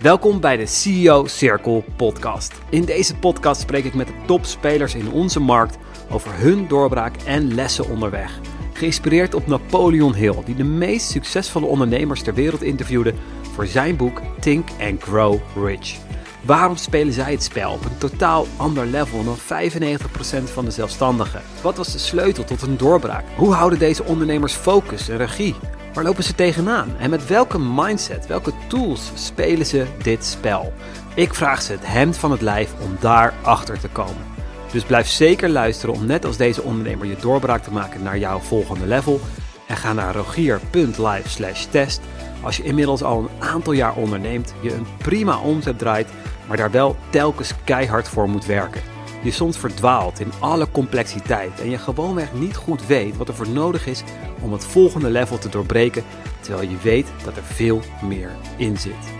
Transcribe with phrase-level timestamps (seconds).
[0.00, 2.52] Welkom bij de CEO Circle podcast.
[2.70, 5.78] In deze podcast spreek ik met de topspelers in onze markt
[6.10, 8.40] over hun doorbraak en lessen onderweg.
[8.72, 13.14] Geïnspireerd op Napoleon Hill, die de meest succesvolle ondernemers ter wereld interviewde
[13.52, 15.96] voor zijn boek Think and Grow Rich.
[16.42, 21.42] Waarom spelen zij het spel op een totaal ander level dan 95% van de zelfstandigen?
[21.62, 23.24] Wat was de sleutel tot een doorbraak?
[23.36, 25.54] Hoe houden deze ondernemers focus en regie?
[25.92, 26.96] Waar lopen ze tegenaan?
[26.98, 30.72] En met welke mindset, welke tools spelen ze dit spel?
[31.14, 34.28] Ik vraag ze het hemd van het lijf om daar achter te komen.
[34.72, 38.38] Dus blijf zeker luisteren om net als deze ondernemer je doorbraak te maken naar jouw
[38.38, 39.20] volgende level.
[39.66, 42.00] En ga naar rogier.live test
[42.42, 46.08] als je inmiddels al een aantal jaar onderneemt, je een prima omzet draait,
[46.48, 48.99] maar daar wel telkens keihard voor moet werken.
[49.22, 53.48] Je soms verdwaalt in alle complexiteit en je gewoonweg niet goed weet wat er voor
[53.48, 54.02] nodig is
[54.42, 56.04] om het volgende level te doorbreken,
[56.40, 59.12] terwijl je weet dat er veel meer in zit.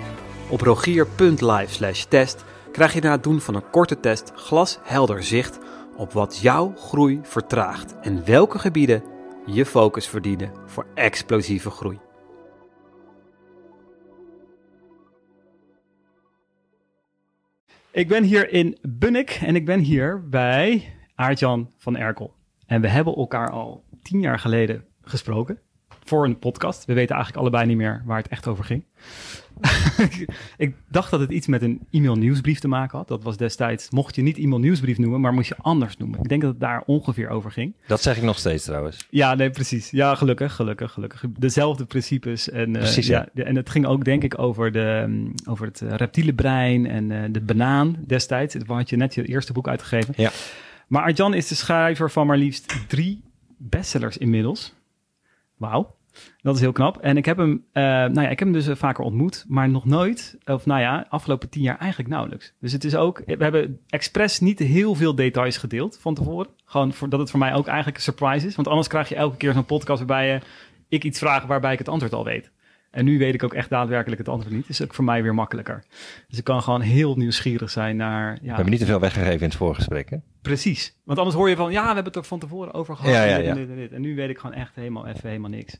[0.49, 5.59] Op rogier.live test krijg je na het doen van een korte test glashelder zicht
[5.97, 9.03] op wat jouw groei vertraagt en welke gebieden
[9.47, 12.10] je focus verdienen voor explosieve groei.
[17.93, 22.35] Ik ben hier in Bunnik en ik ben hier bij Aartjan van Erkel.
[22.67, 25.59] En we hebben elkaar al tien jaar geleden gesproken
[26.05, 26.85] voor een podcast.
[26.85, 28.85] We weten eigenlijk allebei niet meer waar het echt over ging.
[30.57, 33.09] ik dacht dat het iets met een e-mail nieuwsbrief te maken had.
[33.09, 36.19] Dat was destijds, mocht je niet e-mail nieuwsbrief noemen, maar moest je anders noemen.
[36.19, 37.75] Ik denk dat het daar ongeveer over ging.
[37.87, 39.07] Dat zeg ik nog steeds trouwens.
[39.11, 39.91] Ja, nee, precies.
[39.91, 41.25] Ja, gelukkig, gelukkig, gelukkig.
[41.39, 42.51] Dezelfde principes.
[42.51, 43.29] En, uh, precies, ja.
[43.35, 47.11] en het ging ook denk ik over, de, mm, over het eh, reptiele brein en
[47.11, 48.57] uh, de banaan destijds.
[48.67, 50.15] Had je net je eerste boek uitgegeven.
[50.17, 50.31] Ja.
[50.87, 53.23] Maar Arjan is de schrijver van maar liefst drie
[53.57, 54.75] bestsellers inmiddels.
[55.57, 55.95] Wauw.
[56.43, 56.97] Dat is heel knap.
[56.97, 59.69] En ik heb hem, uh, nou ja, ik heb hem dus uh, vaker ontmoet, maar
[59.69, 62.55] nog nooit, of nou ja, afgelopen tien jaar eigenlijk nauwelijks.
[62.61, 66.49] Dus het is ook, we hebben expres niet heel veel details gedeeld van tevoren.
[66.65, 68.57] Gewoon voordat het voor mij ook eigenlijk een surprise is.
[68.57, 70.41] Want anders krijg je elke keer zo'n podcast waarbij je,
[70.89, 72.51] ik iets vraag waarbij ik het antwoord al weet.
[72.91, 74.69] En nu weet ik ook echt daadwerkelijk het antwoord niet.
[74.69, 75.85] Is ook voor mij weer makkelijker.
[76.29, 78.33] Dus ik kan gewoon heel nieuwsgierig zijn naar.
[78.35, 80.17] Ja, we hebben niet te veel weggegeven in het voorgesprek, hè?
[80.43, 80.97] Precies.
[81.05, 83.13] Want anders hoor je van, ja, we hebben het er van tevoren over gehad.
[83.13, 83.51] Ja, ja, ja.
[83.51, 83.93] En, dit, en, dit.
[83.93, 85.79] en nu weet ik gewoon echt helemaal even helemaal niks.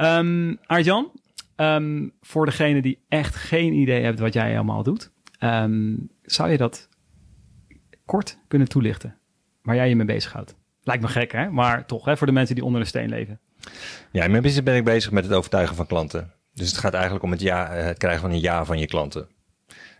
[0.00, 1.10] Um, Arjan,
[1.56, 6.56] um, voor degene die echt geen idee heeft wat jij allemaal doet, um, zou je
[6.56, 6.88] dat
[8.04, 9.16] kort kunnen toelichten?
[9.62, 10.56] Waar jij je mee bezighoudt?
[10.82, 11.50] Lijkt me gek, hè?
[11.50, 13.40] Maar toch, hè, voor de mensen die onder een steen leven.
[14.12, 16.32] Ja, in mijn business ben ik bezig met het overtuigen van klanten.
[16.54, 19.28] Dus het gaat eigenlijk om het, ja, het krijgen van een ja van je klanten.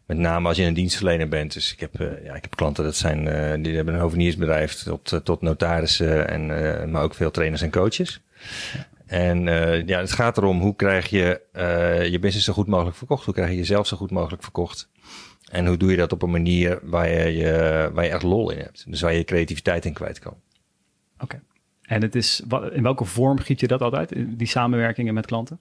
[0.07, 1.53] Met name als je een dienstverlener bent.
[1.53, 4.75] Dus ik heb, uh, ja, ik heb klanten, dat zijn, uh, die hebben een hoveniersbedrijf
[4.75, 8.21] tot, tot notarissen, en, maar ook veel trainers en coaches.
[9.07, 9.43] En
[9.87, 11.41] ja, het gaat erom hoe krijg je
[12.11, 13.25] je business zo goed mogelijk verkocht?
[13.25, 14.89] Hoe krijg je jezelf zo goed mogelijk verkocht?
[15.51, 18.59] En hoe doe je dat op een manier waar je, waar je echt lol in
[18.59, 18.85] hebt?
[18.91, 20.35] Dus waar je creativiteit in kwijt kan.
[21.19, 21.41] Oké.
[21.91, 22.43] En het is,
[22.73, 25.61] in welke vorm giet je dat altijd, die samenwerkingen met klanten?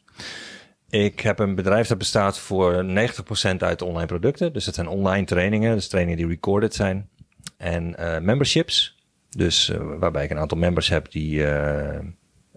[0.89, 4.53] Ik heb een bedrijf dat bestaat voor 90% uit online producten.
[4.53, 7.09] Dus dat zijn online trainingen, dus trainingen die recorded zijn.
[7.57, 8.97] En uh, memberships,
[9.29, 11.97] dus uh, waarbij ik een aantal members heb die uh,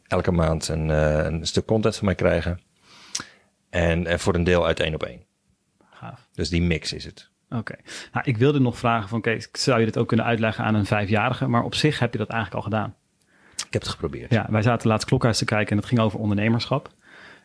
[0.07, 2.61] elke maand een, een, stuk content van mij krijgen.
[3.71, 5.25] En voor een deel uit één op één.
[5.91, 6.29] Gaaf.
[6.33, 7.31] Dus die mix is het.
[7.49, 7.59] Oké.
[7.59, 7.79] Okay.
[8.13, 10.87] Nou, ik wilde nog vragen van, Kees, zou je dit ook kunnen uitleggen aan een
[10.87, 11.47] vijfjarige?
[11.47, 12.95] Maar op zich heb je dat eigenlijk al gedaan.
[13.73, 14.33] Ik heb het geprobeerd.
[14.33, 16.91] Ja, wij zaten laatst klokhuis te kijken en het ging over ondernemerschap.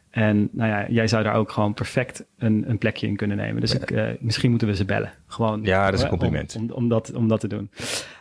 [0.10, 3.62] En nou ja, jij zou daar ook gewoon perfect een, een plekje in kunnen nemen.
[3.62, 5.14] Dus ik, uh, misschien moeten we ze bellen.
[5.28, 6.56] Gewoon, ja, dat is een compliment.
[6.56, 7.70] Om, om, om dat, om dat te doen.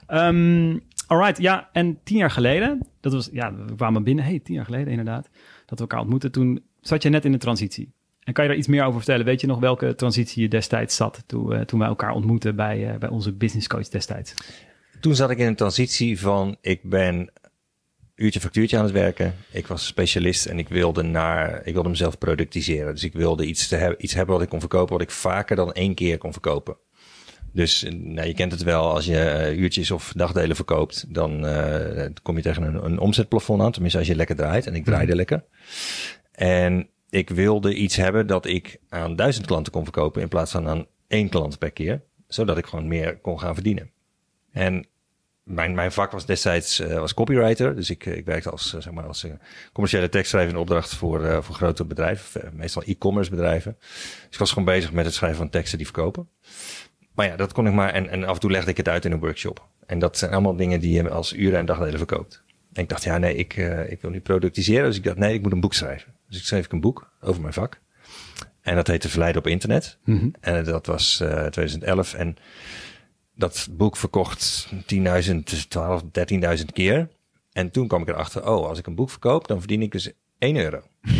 [0.08, 1.68] Um, alright, ja.
[1.72, 4.24] En tien jaar geleden, dat was, ja, we kwamen binnen.
[4.24, 5.28] hey, tien jaar geleden inderdaad.
[5.66, 6.32] Dat we elkaar ontmoeten.
[6.32, 7.92] Toen zat je net in de transitie.
[8.22, 9.24] En kan je daar iets meer over vertellen?
[9.24, 12.92] Weet je nog welke transitie je destijds zat toen, uh, toen wij elkaar ontmoetten bij,
[12.92, 14.34] uh, bij onze business coach destijds?
[15.00, 17.30] Toen zat ik in een transitie van ik ben
[18.16, 19.34] uurtje factuurtje aan het werken.
[19.50, 22.94] Ik was specialist en ik wilde, naar, ik wilde mezelf productiseren.
[22.94, 25.56] Dus ik wilde iets, te hebben, iets hebben wat ik kon verkopen, wat ik vaker
[25.56, 26.76] dan één keer kon verkopen.
[27.52, 32.06] Dus nou, je kent het wel, als je uh, uurtjes of dagdelen verkoopt, dan uh,
[32.22, 33.72] kom je tegen een, een omzetplafond aan.
[33.72, 34.66] Tenminste, als je lekker draait.
[34.66, 35.16] En ik draaide mm.
[35.16, 35.44] lekker.
[36.32, 40.68] En ik wilde iets hebben dat ik aan duizend klanten kon verkopen in plaats van
[40.68, 42.02] aan één klant per keer.
[42.28, 43.90] Zodat ik gewoon meer kon gaan verdienen.
[44.52, 44.86] En
[45.46, 47.76] mijn, mijn vak was destijds uh, was copywriter.
[47.76, 49.32] Dus ik, ik werkte als, uh, zeg maar als uh,
[49.72, 52.52] commerciële tekstschrijver in opdracht voor, voor grote bedrijven.
[52.54, 53.76] meestal e-commerce bedrijven.
[53.78, 56.28] Dus ik was gewoon bezig met het schrijven van teksten die verkopen.
[57.14, 57.92] Maar ja, dat kon ik maar.
[57.92, 59.66] En, en af en toe legde ik het uit in een workshop.
[59.86, 62.42] En dat zijn allemaal dingen die je als uren en dagdelen verkoopt.
[62.72, 63.56] En ik dacht, ja, nee, ik,
[63.88, 64.84] ik wil nu productiseren.
[64.84, 66.14] Dus ik dacht, nee, ik moet een boek schrijven.
[66.28, 67.80] Dus ik schreef ik een boek over mijn vak.
[68.66, 69.98] En dat heette Verleiden op internet.
[70.04, 70.28] Mhm.
[70.40, 72.14] En dat was eh 2011.
[72.14, 72.36] En
[73.36, 75.36] dat boek verkocht 10.000,
[75.68, 76.02] 12,
[76.58, 77.08] 13.000 keer.
[77.52, 80.10] En toen kwam ik erachter, oh, als ik een boek verkoop, dan verdien ik dus
[80.38, 80.82] 1 euro.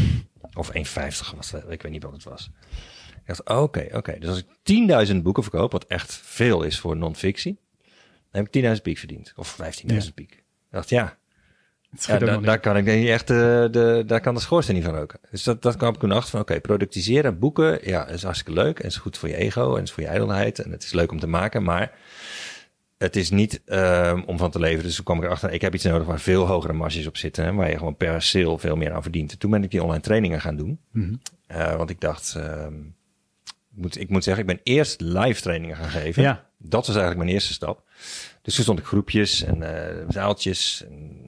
[0.54, 2.50] Of 1,50 was het, ik weet niet wat het was.
[3.10, 4.18] Ik dacht, oké, oké.
[4.18, 7.58] Dus als ik 10.000 boeken verkoop, wat echt veel is voor non-fictie,
[8.30, 9.32] dan heb ik 10.000 piek verdiend.
[9.36, 10.10] Of 15.000 Ja.
[10.14, 10.32] piek.
[10.32, 11.18] Ik dacht, ja,
[12.00, 14.94] ja, daar, kan ik denk ik echt, de, de, daar kan de schoorsteen niet van
[14.94, 15.18] roken.
[15.30, 18.78] Dus dat, dat kwam ik toen achter van, oké, productiseren, boeken, ja, is hartstikke leuk.
[18.78, 20.58] En is goed voor je ego en is voor je ijdelheid.
[20.58, 21.92] En het is leuk om te maken, maar
[22.98, 24.84] het is niet ehm, om van te leven.
[24.84, 27.44] Dus toen kwam ik erachter, ik heb iets nodig waar veel hogere marges op zitten.
[27.44, 29.32] Hè, waar je gewoon per sale veel meer aan verdient.
[29.32, 30.80] En toen ben ik die online trainingen gaan doen.
[30.90, 31.14] Mhm.
[31.46, 32.74] Eh, want ik dacht, ehm,
[33.44, 36.22] ik, moet, ik moet zeggen, ik ben eerst live trainingen gaan geven.
[36.22, 36.44] Ja.
[36.58, 37.82] Dat was eigenlijk mijn eerste stap.
[38.42, 40.84] Dus toen stond ik groepjes en eh, zaaltjes.
[40.88, 41.26] En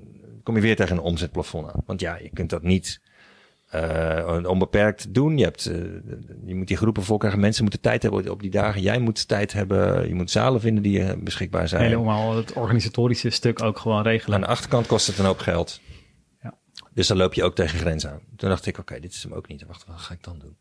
[0.49, 1.83] kom je weer tegen een omzetplafond aan.
[1.87, 3.01] Want ja, je kunt dat niet
[3.67, 5.39] eh, onbeperkt doen.
[5.39, 5.77] Je, hebt, eh,
[6.45, 7.41] je moet die groepen vol krijgen.
[7.41, 8.81] Mensen moeten tijd hebben op die dagen.
[8.81, 10.09] Jij moet tijd hebben.
[10.09, 11.83] Je moet zalen vinden die eh, beschikbaar zijn.
[11.83, 14.35] Helemaal het organisatorische stuk ook gewoon regelen.
[14.35, 15.81] Aan de achterkant kost het een hoop geld.
[16.43, 16.55] Ja.
[16.95, 18.21] Dus dan loop je ook tegen grenzen aan.
[18.37, 19.65] Toen dacht ik, oké, dit is hem ook niet.
[19.67, 20.57] Wacht, wat ga ik dan doen?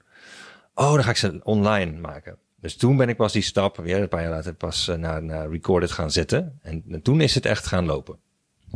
[0.73, 2.37] Oh, dan ga ik ze online maken.
[2.59, 5.49] Dus toen ben ik pas die stap, weer een paar jaar later, pas naar, naar
[5.49, 6.59] Recorded gaan zetten.
[6.61, 8.19] En, en toen is het echt gaan lopen.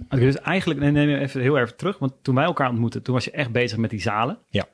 [0.10, 3.14] Dus eigenlijk, nee, neem je even heel even terug, want toen wij elkaar ontmoetten, toen
[3.14, 4.38] was je echt bezig met die zalen.
[4.50, 4.68] Ja.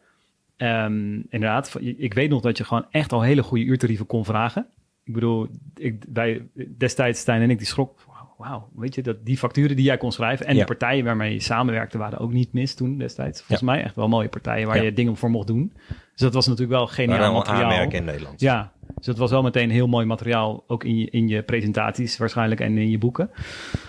[0.57, 4.67] Ehm, inderdaad, ik weet nog dat je gewoon echt al hele goede uurtarieven kon vragen.
[5.03, 6.47] Ik bedoel, ik, wij,
[6.77, 7.99] destijds Stijn en ik, die schrok,
[8.37, 10.59] wauw, weet je, dat die facturen die jij kon schrijven en Ja.
[10.59, 13.39] de partijen waarmee je samenwerkte waren ook niet mis toen destijds.
[13.41, 14.83] Volgens mij echt wel mooie partijen waar Ja.
[14.83, 15.73] je dingen voor mocht doen.
[15.87, 17.89] Dus dat was natuurlijk wel geniaal wel materiaal.
[17.91, 18.39] in Nederland.
[18.39, 22.17] Ja, dus dat was wel meteen heel mooi materiaal, ook in je, in je presentaties
[22.17, 23.29] waarschijnlijk en in je boeken.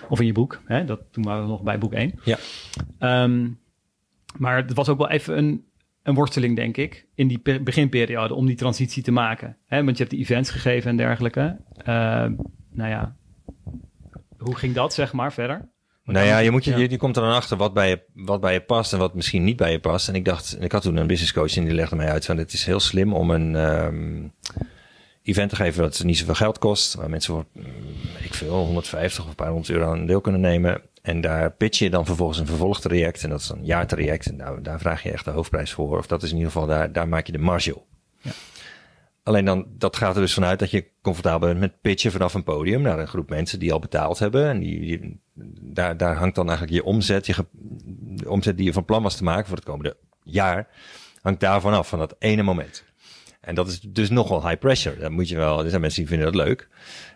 [0.09, 0.85] Of in je boek, hè?
[0.85, 2.12] Dat, toen waren we nog bij boek 1.
[2.25, 2.39] Ja.
[2.99, 3.49] Ehm,
[4.37, 5.65] maar het was ook wel even een,
[6.03, 9.56] een worsteling, denk ik, in die pe- beginperiode om die transitie te maken.
[9.67, 9.85] Hè?
[9.85, 11.56] Want je hebt de events gegeven en dergelijke.
[11.77, 12.33] Ehm,
[12.71, 13.17] nou ja,
[14.38, 15.69] hoe ging dat, zeg maar, verder?
[16.05, 16.76] Nou ja, je, moet je, Ja.
[16.76, 19.14] je, je komt er dan achter wat bij, je, wat bij je past en wat
[19.14, 20.08] misschien niet bij je past.
[20.08, 22.25] En ik dacht, en ik had toen een business coach en die legde mij uit
[22.26, 24.29] van het is heel slim om een ehm,
[25.23, 26.94] event te geven dat niet zoveel geld kost.
[26.94, 27.64] Waar mensen voor, mm,
[28.14, 30.82] weet ik veel, 150 of een paar honderd euro aan deel kunnen nemen.
[31.02, 33.23] En daar pitch je dan vervolgens een vervolgtraject.
[33.25, 34.26] En dat is een jaartraject.
[34.26, 35.99] En daar, daar vraag je echt de hoofdprijs voor.
[35.99, 37.85] Of dat is in ieder geval, daar, daar maak je de marge op.
[38.20, 38.31] Ja.
[39.29, 42.43] Alleen dan, dat gaat er dus vanuit dat je comfortabel bent met pitchen vanaf een
[42.43, 44.49] podium naar een groep mensen die al betaald hebben.
[44.49, 45.21] En die, die-
[45.61, 47.35] daar, daar hangt dan eigenlijk je omzet, je
[47.93, 50.69] de omzet die je van plan was te maken voor het komende jaar,
[51.23, 52.85] hangt daarvan af, van dat ene moment.
[53.41, 54.99] En dat is dus nogal high pressure.
[54.99, 56.69] Dan moet je wel, er zijn mensen die vinden dat leuk.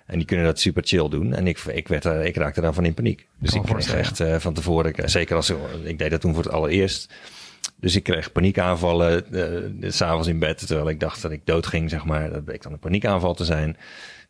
[0.06, 1.35] En die kunnen dat super chill doen.
[1.35, 3.29] En ik, ik, werd, er- ik raakte daarvan in paniek.
[3.38, 6.43] Dus ik kreeg echt eh, van tevoren, ik- zeker als ik deed dat toen voor
[6.43, 7.12] het allereerst.
[7.82, 11.67] Dus ik kreeg paniekaanvallen, eh, s s'avonds in bed, terwijl ik dacht dat ik dood
[11.67, 12.31] ging, zeg maar.
[12.31, 13.76] Dat bleek dan een paniekaanval te zijn.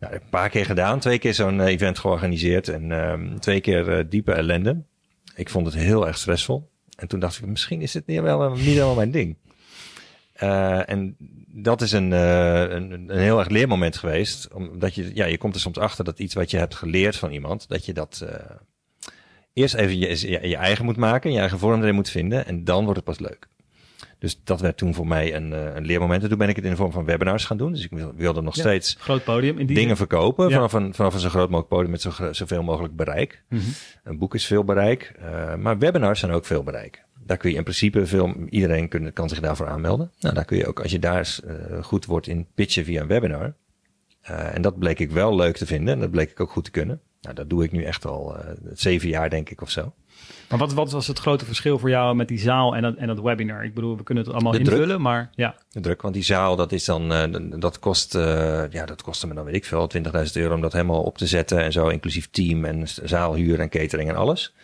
[0.01, 3.99] Nou, een paar keer gedaan, twee keer zo'n eh, event georganiseerd en ehm, twee keer
[3.99, 4.83] eh, diepe ellende.
[5.35, 6.71] Ik vond het heel erg stressvol.
[6.97, 9.37] En toen dacht ik, misschien is het niet, wel, niet helemaal mijn ding.
[10.33, 11.17] Eh, en
[11.47, 14.53] dat is een, eh, een, een heel erg leermoment geweest.
[14.53, 17.31] Omdat je, ja, je komt er soms achter dat iets wat je hebt geleerd van
[17.31, 18.57] iemand, dat je dat eh,
[19.53, 22.47] eerst even je, je, je eigen moet maken, je eigen vorm erin moet vinden.
[22.47, 23.51] En dan wordt het pas leuk.
[24.19, 26.23] Dus dat werd toen voor mij een, eh, een leermoment.
[26.23, 27.73] En toen ben ik het in de vorm van webinars gaan doen.
[27.73, 28.61] Dus ik wil- wilde nog Ja.
[28.61, 29.59] steeds Groot podium.
[29.59, 30.55] In die dingen verkopen Ja.
[30.55, 33.43] vanaf, een, vanaf een zo groot mogelijk podium met zo, zoveel mogelijk bereik.
[33.49, 33.63] Mhm.
[34.05, 37.05] Een boek is veel bereik, eh, maar webinars zijn ook veel bereik.
[37.27, 40.11] Daar kun je in principe veel, iedereen kun, kan zich daarvoor aanmelden.
[40.21, 43.07] Nou, daar kun je ook, als je daar eh, goed wordt in pitchen via een
[43.07, 43.55] webinar.
[44.53, 46.71] en dat bleek ik wel leuk te vinden en dat bleek ik ook goed te
[46.71, 47.01] kunnen.
[47.23, 49.93] Nou, dat doe ik nu echt al eh, zeven jaar, denk ik, of zo.
[50.49, 53.07] Maar wat, wat was het grote verschil voor jou met die zaal en dat, en
[53.07, 53.65] dat webinar?
[53.65, 54.71] Ik bedoel, we kunnen het allemaal De druk.
[54.79, 55.55] invullen, maar ja.
[55.71, 57.25] De druk, want die zaal, dat is dan, eh,
[57.61, 60.73] dat kost, eh, ja, dat kostte me dan, weet ik veel, 20.000 euro om dat
[60.73, 64.55] helemaal op te zetten en zo, inclusief team en zaalhuur en catering en alles.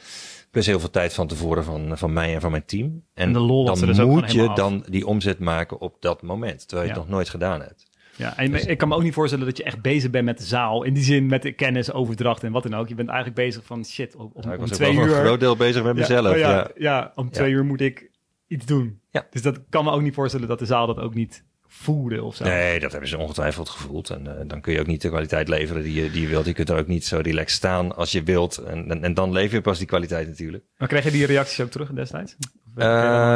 [0.51, 2.85] Plus heel veel tijd van tevoren van, van mij en van mijn team.
[2.87, 4.57] En, En de lol dan dus moet je af.
[4.57, 6.99] dan die omzet maken op dat moment, terwijl je Ja.
[7.01, 7.87] het nog nooit gedaan hebt.
[8.19, 8.37] Ja.
[8.37, 10.83] En ik kan me ook niet voorstellen dat je echt bezig bent met de zaal.
[10.83, 12.89] In die zin met de kennisoverdracht en wat dan ook.
[12.89, 15.03] Je bent eigenlijk bezig van shit, om, om, ik om was ook twee uur...
[15.03, 16.33] een groot deel bezig met mezelf.
[16.33, 16.71] oh ja, ja.
[16.75, 18.11] ja, om twee uur moet ik
[18.47, 19.01] iets doen.
[19.11, 19.27] Ja.
[19.31, 22.35] Dus dat kan me ook niet voorstellen dat de zaal dat ook niet voelde of
[22.35, 22.45] zo.
[22.45, 24.11] Nee, dat hebben ze ongetwijfeld gevoeld.
[24.11, 26.47] En eh, dan kun je ook niet de kwaliteit leveren die je, die je wilt.
[26.47, 28.57] Je kunt er ook niet zo relaxed staan als je wilt.
[28.57, 30.65] En, en, en dan lever je pas die kwaliteit natuurlijk.
[30.77, 32.37] Maar kreeg je die reacties ook terug destijds?
[32.77, 32.85] Eh,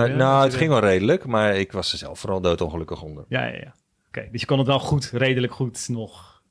[0.05, 3.25] nou, het ging wel redelijk, maar ik was er zelf vooral doodongelukkig onder.
[3.29, 3.75] Ja, ja, ja.
[4.31, 6.43] Dus je kon het wel goed, redelijk goed nog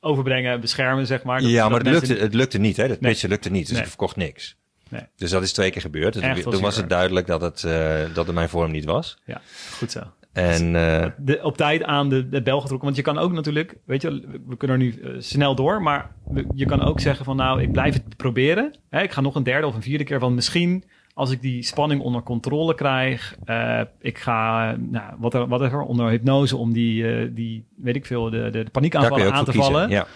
[0.00, 1.40] overbrengen, beschermen, zeg maar.
[1.40, 2.76] Dat- ja, maar het mensen- lukte, het lukte niet.
[2.76, 2.88] Hè?
[2.88, 3.10] Dat Nee.
[3.10, 3.80] pitchen lukte niet, dus Nee.
[3.82, 4.56] ik verkocht niks.
[4.88, 5.02] Nee.
[5.16, 6.12] Dus dat is twee keer gebeurd.
[6.12, 9.18] Dus toen was het duidelijk dat het, eh, dat het mijn vorm niet was.
[9.24, 9.40] Ja,
[9.78, 10.00] goed zo.
[10.32, 12.84] En eh, de, op tijd aan de, de bel getrokken.
[12.84, 16.10] Want je kan ook natuurlijk, weet je, we kunnen er nu eh, snel door, maar
[16.54, 18.74] je kan ook zeggen van nou, ik blijf het proberen.
[18.90, 20.84] Hè, ik ga nog een derde of een vierde keer van misschien
[21.16, 25.80] als ik die spanning onder controle krijg, eh, ik ga, nou, wat er, wat er
[25.80, 29.72] onder hypnose om die, eh, die, weet ik veel, de, de, paniekaanvallen aan te kiezen.
[29.72, 29.90] vallen.
[29.90, 30.06] Ja.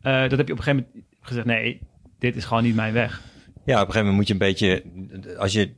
[0.00, 1.80] Eh, dat heb je op een gegeven moment gezegd, nee,
[2.18, 3.20] dit is gewoon niet mijn weg.
[3.64, 4.82] ja, op een gegeven moment moet je een beetje...
[5.38, 5.72] Als je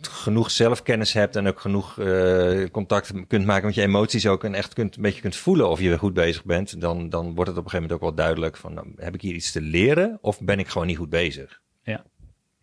[0.00, 2.00] genoeg zelfkennis hebt en ook genoeg
[2.70, 4.44] contact kunt maken met je emoties ook...
[4.44, 6.80] en echt kunt, een beetje kunt voelen of je goed bezig bent...
[6.80, 8.74] dan, dan wordt het op een gegeven moment ook wel duidelijk van...
[8.74, 11.60] nou, heb ik hier iets te leren of ben ik gewoon niet goed bezig?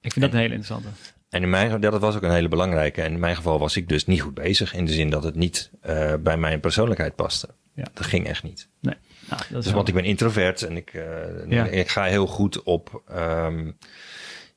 [0.05, 0.87] Ik vind dat een hele interessante.
[1.29, 3.01] En in mijn geval, dat was ook een hele belangrijke.
[3.01, 4.73] En in mijn geval was ik dus niet goed bezig.
[4.73, 7.47] In de zin dat het niet eh, bij mijn persoonlijkheid paste.
[7.73, 7.85] Ja.
[7.93, 8.69] Dat ging echt niet.
[8.81, 8.95] Nee,
[9.29, 11.03] nou, dat is Dus want ik ben introvert en ik, eh,
[11.49, 11.65] Ja.
[11.65, 13.71] ik ga heel goed op ehm,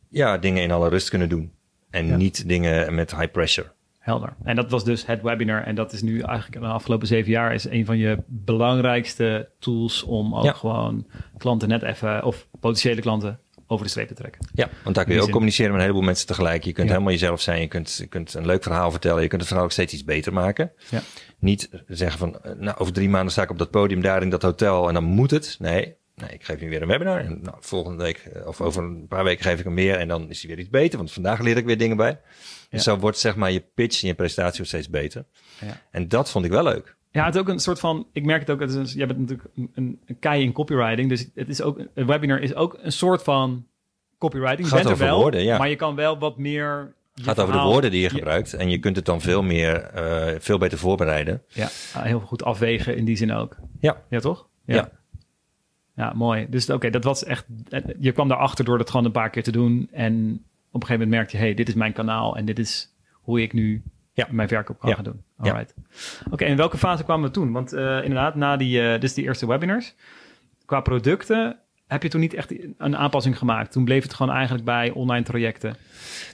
[0.09, 1.53] ja, dingen in alle rust kunnen doen.
[1.91, 2.17] En Ja.
[2.17, 3.73] niet dingen met high pressure.
[3.99, 4.35] Helder.
[4.45, 5.63] En dat was dus het webinar.
[5.65, 10.03] En dat is nu eigenlijk de afgelopen zeven jaar is een van je belangrijkste tools
[10.03, 10.53] om ook Ja.
[10.53, 11.07] gewoon
[11.39, 13.41] klanten net even, of potentiële klanten,
[13.71, 14.41] over de streep te trekken.
[14.55, 15.33] Ja, want daar kun je ook zin.
[15.35, 16.65] communiceren met een heleboel mensen tegelijk.
[16.65, 16.93] Je kunt Ja.
[16.93, 17.61] helemaal jezelf zijn.
[17.61, 19.23] Je kunt, je kunt een leuk verhaal vertellen.
[19.23, 20.73] Je kunt het verhaal ook steeds iets beter maken.
[20.91, 21.01] Ja.
[21.39, 24.31] Niet zeggen van, eh, nou, over drie maanden sta ik op dat podium daar in
[24.31, 25.57] dat hotel en dan moet het.
[25.59, 27.19] Nee, nee ik geef nu weer een webinar.
[27.21, 30.09] En nou, volgende week eh, of over een paar weken geef ik hem weer en
[30.09, 30.99] dan is hij weer iets beter.
[30.99, 32.21] Want vandaag leer ik weer dingen bij.
[32.71, 32.93] Dus Ja.
[32.93, 35.25] zo wordt zeg maar je pitch en je presentatie wordt steeds beter.
[35.61, 35.83] Ja.
[35.91, 36.97] En dat vond ik wel leuk.
[37.19, 38.07] Ja, het is ook een soort van.
[38.13, 38.61] Ik merk het ook.
[38.61, 41.09] Het is, jij bent natuurlijk een, een, een kei in copywriting.
[41.09, 41.79] Dus het is ook.
[41.95, 43.67] Een webinar is ook een soort van
[44.19, 44.69] copywriting.
[44.69, 45.59] Je Gaat bent er wel, woorden, ja.
[45.59, 46.95] maar je kan wel wat meer.
[47.15, 48.55] je Het gaat over de woorden die je je- gebruikt.
[48.55, 51.43] En je kunt het dan veel meer, eh, veel beter voorbereiden.
[51.49, 53.57] Ja, ah, heel goed afwegen in die zin ook.
[53.81, 54.03] Ja.
[54.11, 54.49] Ja, toch?
[54.65, 54.91] Ja.
[55.97, 56.47] Ja, mooi.
[56.51, 57.47] Dus oké, dat was echt...
[57.99, 59.89] Je kwam daarachter door dat gewoon een paar keer te doen.
[59.93, 60.15] En
[60.71, 61.43] op een gegeven moment merkte je...
[61.43, 63.83] hey, dit is mijn kanaal en dit is hoe ik nu
[64.13, 64.27] Ja.
[64.31, 64.95] mijn verkoop kan Ja.
[64.95, 65.23] gaan doen.
[65.43, 65.51] Ja.
[65.51, 65.75] Alright.
[66.31, 67.53] Oké, in welke fase kwamen we toen?
[67.53, 69.95] Want eh, inderdaad, na die, eh dus die eerste webinars...
[70.65, 73.73] Qua producten heb je toen niet echt een aanpassing gemaakt.
[73.73, 75.77] Toen bleef het gewoon eigenlijk bij online trajecten.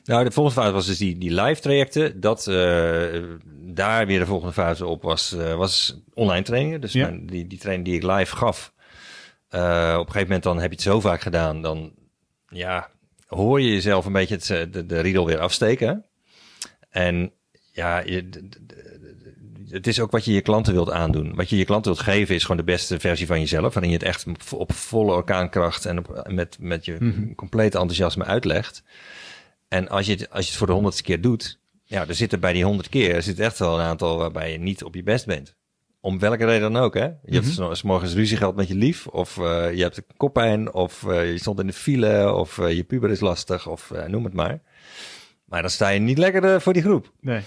[0.04, 2.20] Nou, de volgende fase was dus die, die live trajecten.
[2.20, 3.22] Dat eh,
[3.60, 6.80] daar weer de volgende fase op was, was online trainingen.
[6.80, 7.06] Dus Ja.
[7.06, 8.72] mijn- die, die training die ik live gaf.
[9.48, 11.62] op een gegeven moment dan heb je het zo vaak gedaan.
[11.62, 11.92] Dan
[12.48, 12.88] ja,
[13.26, 16.04] hoor je jezelf een beetje het, de, de riedel weer afsteken.
[16.90, 17.32] En
[17.74, 18.28] ja, je,
[19.68, 21.34] het is ook wat je je klanten wilt aandoen.
[21.34, 23.74] Wat je je klanten wilt geven is gewoon de beste versie van jezelf.
[23.74, 27.34] Waarin je het echt op volle orkaankracht en op, met, met je Mhm.
[27.34, 28.82] complete enthousiasme uitlegt.
[29.68, 32.40] En als je, het, als je het voor de honderdste keer doet, ja, er zitten
[32.40, 35.02] bij die honderd keer er zit echt wel een aantal waarbij je niet op je
[35.02, 35.54] best bent.
[36.00, 37.04] Om welke reden dan ook, hè?
[37.04, 37.74] Je hebt Mhm.
[37.74, 41.30] s- morgens ruzie gehad met je lief, of eh, je hebt een koppijn, of eh,
[41.32, 44.60] je stond in de file, of eh, je puber is lastig, of noem het maar.
[45.44, 47.12] Maar dan sta je niet lekker voor die groep.
[47.20, 47.40] Nee.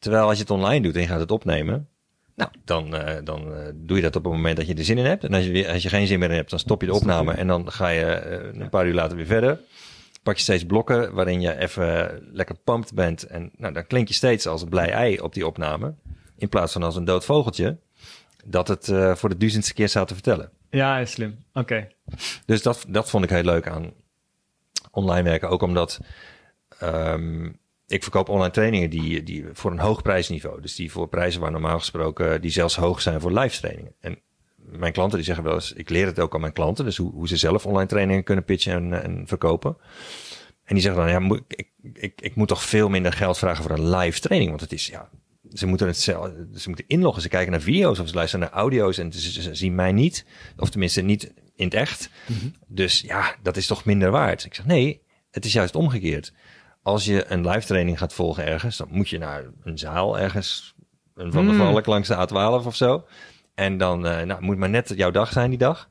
[0.00, 1.88] Terwijl als je het online doet en je gaat het opnemen,
[2.34, 4.98] nou, dan, eh, dan eh, doe je dat op het moment dat je er zin
[4.98, 5.24] in hebt.
[5.24, 6.94] En als je, weer- als je geen zin meer in hebt, dan stop je de
[6.94, 9.60] opname en dan ga je eh, een paar uur later weer verder.
[10.22, 13.22] Pak je steeds blokken waarin je even lekker pumped bent.
[13.26, 15.94] En nou, dan klink je steeds als een blij ei op die opname.
[16.36, 17.76] In plaats van als een dood vogeltje.
[18.44, 18.84] Dat het
[19.18, 20.50] voor de duizendste keer staat te vertellen.
[20.70, 21.44] Ja, is slim.
[21.52, 21.88] Oké.
[22.46, 23.92] Dus dat, dat vond ik heel leuk aan
[24.90, 25.48] online werken.
[25.48, 26.00] Ook omdat
[26.78, 27.48] ehm,
[27.90, 30.60] ik verkoop online trainingen die, die voor een hoog prijsniveau.
[30.60, 33.94] Dus die voor prijzen waar normaal gesproken die zelfs hoog zijn voor live trainingen.
[34.00, 34.18] En
[34.56, 36.84] mijn klanten die zeggen wel eens, ik leer het ook aan mijn klanten.
[36.84, 39.76] Dus hoe, hoe ze zelf online trainingen kunnen pitchen en, en verkopen.
[40.64, 43.62] En die zeggen dan, ja, moet- ik, ik, ik moet toch veel minder geld vragen
[43.62, 44.50] voor een live training.
[44.50, 45.08] Want het is, ja,
[45.52, 47.22] ze moeten het ze moeten inloggen.
[47.22, 50.26] Ze kijken naar video's of ze luisteren naar audio's en ze, zien mij niet.
[50.56, 52.10] Of tenminste niet in het echt.
[52.66, 54.44] Dus ja, dat is toch minder waard.
[54.44, 56.32] Ik zeg, nee, het is juist omgekeerd.
[56.90, 60.74] Als je een live training gaat volgen ergens, dan moet je naar een zaal ergens,
[61.14, 61.58] een van de Mm.
[61.58, 63.04] Valk langs de A12 of zo.
[63.54, 65.88] En dan eh, nou, moet maar net jouw dag zijn die dag.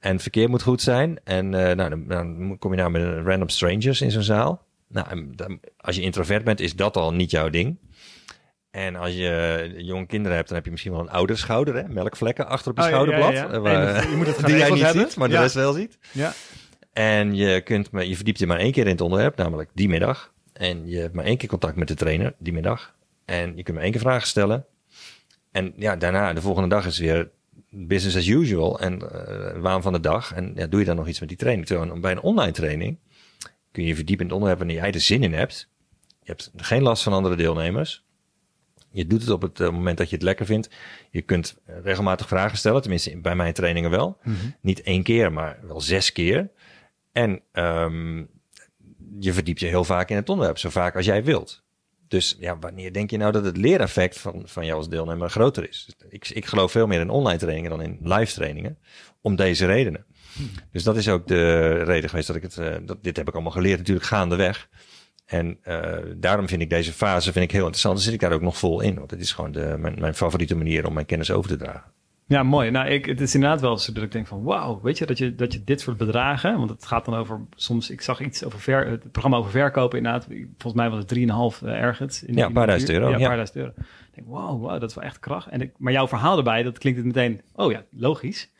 [0.00, 1.18] En het verkeer moet goed zijn.
[1.24, 4.66] En eh, nou, dan, dan kom je nou met random strangers in zo'n zaal.
[4.88, 7.78] Nou, dan, als je introvert bent, is dat al niet jouw ding.
[8.70, 11.88] En als je jonge kinderen hebt, dan heb je misschien wel een ouderschouder, hè?
[11.88, 13.32] melkvlekken achter op je Oh, schouderblad.
[13.32, 13.48] ja, ja.
[13.50, 15.02] eh, waar- En dat- je moet het die jij niet hebben.
[15.08, 15.98] ziet, maar de rest wel ziet.
[16.12, 16.32] Ja.
[16.92, 20.32] En je, kunt, je verdiept je maar één keer in het onderwerp, namelijk die middag.
[20.58, 22.94] En je hebt maar één keer contact met de trainer, die middag.
[23.24, 24.66] En je kunt maar één keer vragen stellen.
[25.50, 27.30] En ja, daarna, de volgende dag is weer
[27.70, 30.32] business as usual en eh waan van de dag.
[30.32, 31.66] En ja, doe je dan nog iets met die training.
[31.66, 32.98] Terwijl bij een online training
[33.72, 35.68] kun je je verdiepen in het onderwerp wanneer jij er zin in hebt.
[36.22, 38.04] Je hebt geen last van andere deelnemers.
[38.90, 40.70] Je doet het op het eh, moment dat je het lekker vindt.
[41.10, 44.18] Je kunt eh, regelmatig vragen stellen, tenminste bij mijn trainingen wel.
[44.60, 46.50] Niet één keer, maar wel zes keer.
[47.12, 48.24] En ehm,
[49.20, 51.66] je verdiept je heel vaak in het onderwerp, zo vaak als jij wilt.
[52.08, 55.68] Dus ja, wanneer denk je nou dat het leereffect van, van jou als deelnemer groter
[55.68, 55.94] is?
[56.08, 58.78] Ik, ik geloof veel meer in online trainingen dan in live trainingen.
[59.20, 60.06] Om deze redenen.
[60.72, 62.56] Dus dat is ook de reden geweest dat ik het.
[62.56, 64.68] Uh, dat, dit heb ik allemaal geleerd, natuurlijk gaandeweg.
[65.26, 67.94] En uh, daarom vind ik deze fase vind ik heel interessant.
[67.94, 68.94] Dan zit ik daar ook nog vol in.
[68.94, 71.92] Want het is gewoon de, mijn favoriete manier om mijn kennis over te dragen.
[72.28, 72.70] Ja, mooi.
[72.70, 75.18] Nou, ik, het is inderdaad wel zo dat ik denk van, wauw, weet je, dat
[75.18, 78.44] je, dat je dit soort bedragen, want het gaat dan over, soms, ik zag iets
[78.44, 80.26] over ver, het programma over verkopen inderdaad,
[80.58, 82.22] volgens mij was het 3,5 uh, ergens.
[82.22, 83.08] In, ja, een paar duizend euro.
[83.08, 83.72] Ja, een paar duizend euro.
[83.78, 85.48] Ik denk, wauw, wow, dat is wel echt kracht.
[85.48, 88.50] En ik, maar jouw verhaal erbij, dat klinkt het meteen, oh ja, logisch.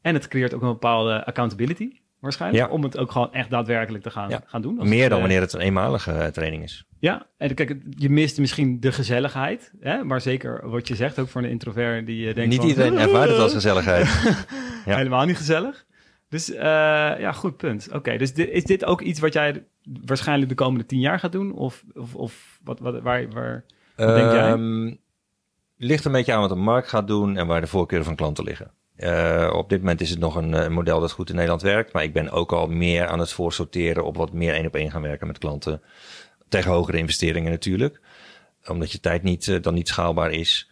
[0.00, 2.66] En het creëert ook een bepaalde accountability waarschijnlijk.
[2.66, 2.72] Ja.
[2.72, 4.42] Om het ook gewoon echt daadwerkelijk te gaan, ja.
[4.46, 4.88] gaan doen.
[4.88, 6.86] Meer dan uh, wanneer het een eenmalige uh, training is.
[7.02, 9.72] Ja, en kijk, je mist misschien de gezelligheid.
[9.80, 10.04] Hè?
[10.04, 12.98] Maar zeker wat je zegt, ook voor een introvert die uh, denkt Niet van, iedereen
[12.98, 14.06] ervaart het als gezelligheid.
[14.86, 14.96] ja.
[14.96, 15.84] Helemaal niet gezellig.
[16.28, 17.86] Dus ja, goed punt.
[17.86, 21.18] Oké, okay, dus dit, is dit ook iets wat jij waarschijnlijk de komende tien jaar
[21.18, 21.52] gaat doen?
[21.52, 23.64] Of, of, of wat, wat, waar, waar
[23.96, 24.50] wat denk jij?
[24.50, 24.94] Ehm,
[25.76, 28.44] Ligt een beetje aan wat de markt gaat doen en waar de voorkeuren van klanten
[28.44, 28.70] liggen.
[28.96, 31.92] Uh, op dit moment is het nog een, een, model dat goed in Nederland werkt.
[31.92, 34.90] Maar ik ben ook al meer aan het voorsorteren op wat meer één op één
[34.90, 35.82] gaan werken met klanten.
[36.52, 38.00] Tegen hogere investeringen natuurlijk.
[38.66, 40.70] Omdat je tijd niet, uh, dan niet schaalbaar is.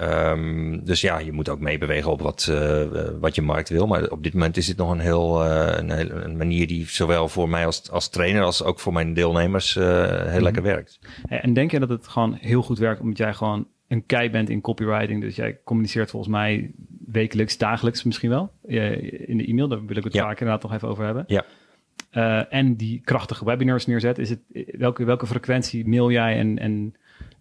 [0.00, 2.82] Um, dus ja, je moet ook meebewegen op wat, uh,
[3.20, 3.86] wat je markt wil.
[3.86, 7.48] Maar op dit moment is dit nog een heel, een, een manier die zowel voor
[7.48, 10.42] mij als, als trainer als ook voor mijn deelnemers heel mm.
[10.42, 10.98] lekker werkt.
[11.28, 14.50] En denk je dat het gewoon heel goed werkt omdat jij gewoon een kei bent
[14.50, 15.20] in copywriting.
[15.20, 16.70] Dus jij communiceert volgens mij
[17.06, 18.52] wekelijks, dagelijks misschien wel.
[19.26, 20.22] In de e-mail, daar wil ik het ja.
[20.22, 21.24] vaak inderdaad nog even over hebben.
[21.26, 21.44] Ja.
[22.12, 24.18] Uh, en die krachtige webinars neerzet.
[24.18, 24.40] Is het,
[24.78, 26.94] welke, welke frequentie mail jij en, en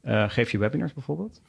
[0.03, 1.41] uh, geef je webinars bijvoorbeeld?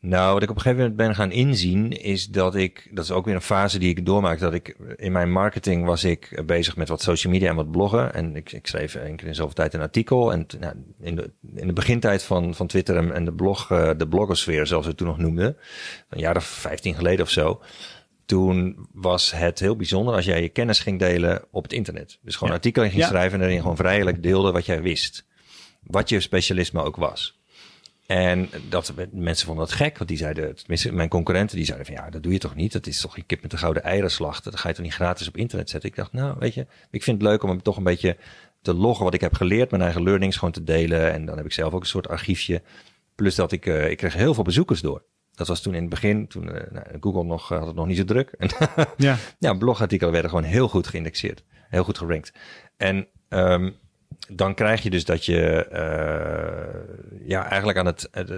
[0.00, 3.10] Nou, wat ik op een gegeven moment ben gaan inzien, is dat ik, dat is
[3.10, 6.76] ook weer een fase die ik doormaak, dat ik in mijn marketing was ik bezig
[6.76, 8.14] met wat social media en wat bloggen.
[8.14, 10.32] En ik, ik schreef één keer in zoveel tijd een artikel.
[10.32, 14.08] En nou, in, de, in de begintijd van, van Twitter en, de blog, uh, de
[14.08, 15.56] blogosfeer, zoals we het toen nog noemden,
[16.08, 17.60] een jaar of vijftien geleden of zo.
[18.28, 22.18] Toen was het heel bijzonder als jij je kennis ging delen op het internet.
[22.22, 22.54] Dus gewoon ja.
[22.54, 23.08] artikelen ging ja.
[23.08, 25.26] schrijven en erin gewoon vrijelijk deelde wat jij wist.
[25.82, 27.40] Wat je specialisme ook was.
[28.06, 31.94] En dat mensen vonden dat gek, want die zeiden, tenminste mijn concurrenten, die zeiden van
[31.94, 32.72] ja, dat doe je toch niet?
[32.72, 34.50] Dat is toch een kip met de gouden eieren slachten.
[34.50, 35.90] Dat ga je toch niet gratis op internet zetten?
[35.90, 38.16] Ik dacht, nou, weet je, ik vind het leuk om toch een beetje
[38.62, 41.12] te loggen wat ik heb geleerd, mijn eigen learnings gewoon te delen.
[41.12, 42.62] En dan heb ik zelf ook een soort archiefje.
[43.14, 45.02] Plus dat ik, uh, ik kreeg heel veel bezoekers door.
[45.38, 47.86] Dat was toen in het begin, toen uh, nou, Google nog, uh, had het nog
[47.86, 48.34] niet zo druk.
[48.38, 48.48] En
[48.96, 49.16] ja.
[49.38, 51.44] ja, blogartikelen werden gewoon heel goed geïndexeerd.
[51.68, 52.32] Heel goed gerankt.
[52.76, 53.74] En um,
[54.28, 58.36] dan krijg je dus dat je uh, ja, eigenlijk aan het, uh,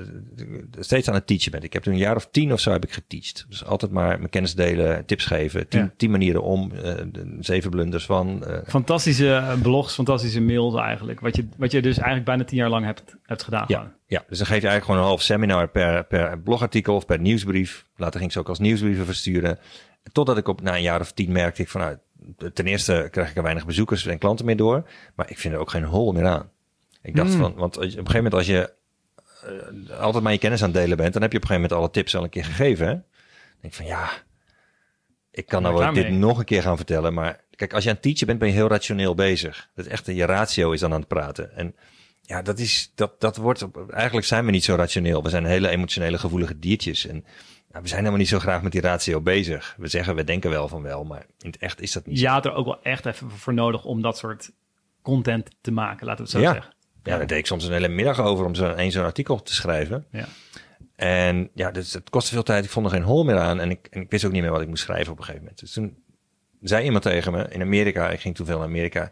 [0.79, 1.65] steeds aan het teachen bent.
[1.65, 3.47] Ik heb toen een jaar of tien of zo heb ik geteacht.
[3.49, 5.69] Dus altijd maar mijn kennis delen, tips geven.
[5.69, 5.93] Tien, ja.
[5.97, 6.93] tien manieren om, uh,
[7.41, 8.45] zeven blunders van.
[8.67, 11.21] Fantastische blogs, fantastische mails eigenlijk.
[11.21, 13.65] Wat je, wat je dus eigenlijk bijna tien jaar lang hebt, hebt gedaan.
[13.69, 17.07] Ja, ja, dus dan geef je eigenlijk gewoon een half seminar per, per blogartikel of
[17.07, 17.87] per nieuwsbrief.
[17.97, 19.59] Later ging ik ze ook als nieuwsbrieven versturen.
[20.13, 21.99] Totdat ik op na een jaar of tien merkte ik vanuit
[22.53, 24.89] ten eerste krijg ik er weinig bezoekers en klanten meer door.
[25.15, 26.51] Maar ik vind er ook geen hol meer aan.
[27.03, 27.41] Ik dacht Hmm.
[27.41, 28.73] van, want op een gegeven moment als je
[29.99, 31.73] altijd maar je kennis aan het delen bent, dan heb je op een gegeven moment
[31.73, 32.87] alle tips al een keer gegeven.
[32.87, 32.93] Hè?
[32.93, 33.03] Dan
[33.61, 34.11] denk ik van ja,
[35.31, 36.19] ik kan nou wel dit mee.
[36.19, 37.15] nog een keer gaan vertellen.
[37.15, 39.71] Maar kijk, als je aan het teachen bent, ben je heel rationeel bezig.
[39.75, 41.57] Dat is echt, je ratio is dan aan het praten.
[41.57, 41.75] En
[42.23, 45.23] ja, dat is, dat, dat wordt, eigenlijk zijn we niet zo rationeel.
[45.23, 47.07] We zijn hele emotionele, gevoelige diertjes.
[47.07, 47.25] En
[47.71, 49.75] nou, we zijn helemaal niet zo graag met die ratio bezig.
[49.79, 52.29] We zeggen, we denken wel van wel, maar in het echt is dat niet Je
[52.29, 54.51] had er ook wel echt even voor nodig om dat soort
[55.03, 56.53] content te maken, laten we het zo ja.
[56.53, 56.75] zeggen.
[57.03, 59.55] Ja, daar deed ik soms een hele middag over om zo een zo'n artikel te
[59.55, 60.07] schrijven.
[60.11, 60.29] Ja.
[60.97, 62.65] En ja, dus het kostte veel tijd.
[62.65, 63.61] Ik vond er geen hol meer aan.
[63.61, 65.43] En ik, en ik wist ook niet meer wat ik moest schrijven op een gegeven
[65.43, 65.61] moment.
[65.61, 66.03] Dus toen
[66.63, 69.03] zei iemand tegen me in Amerika, ik ging toen veel naar Amerika.
[69.03, 69.11] En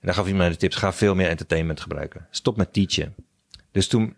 [0.00, 2.26] daar gaf iemand mij de tips, ga veel meer entertainment gebruiken.
[2.30, 3.14] Stop met teachen.
[3.70, 4.16] Dus toen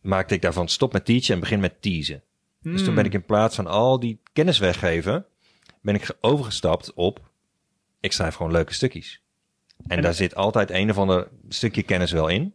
[0.00, 2.22] maakte ik daarvan stop met teachen en begin met teasen.
[2.60, 2.72] Mm.
[2.72, 5.26] Dus toen ben ik in plaats van al die kennis weggeven,
[5.80, 7.30] ben ik overgestapt op,
[8.00, 9.22] ik schrijf gewoon leuke stukjes.
[9.86, 12.54] En, en daar zit altijd een of ander stukje kennis wel in.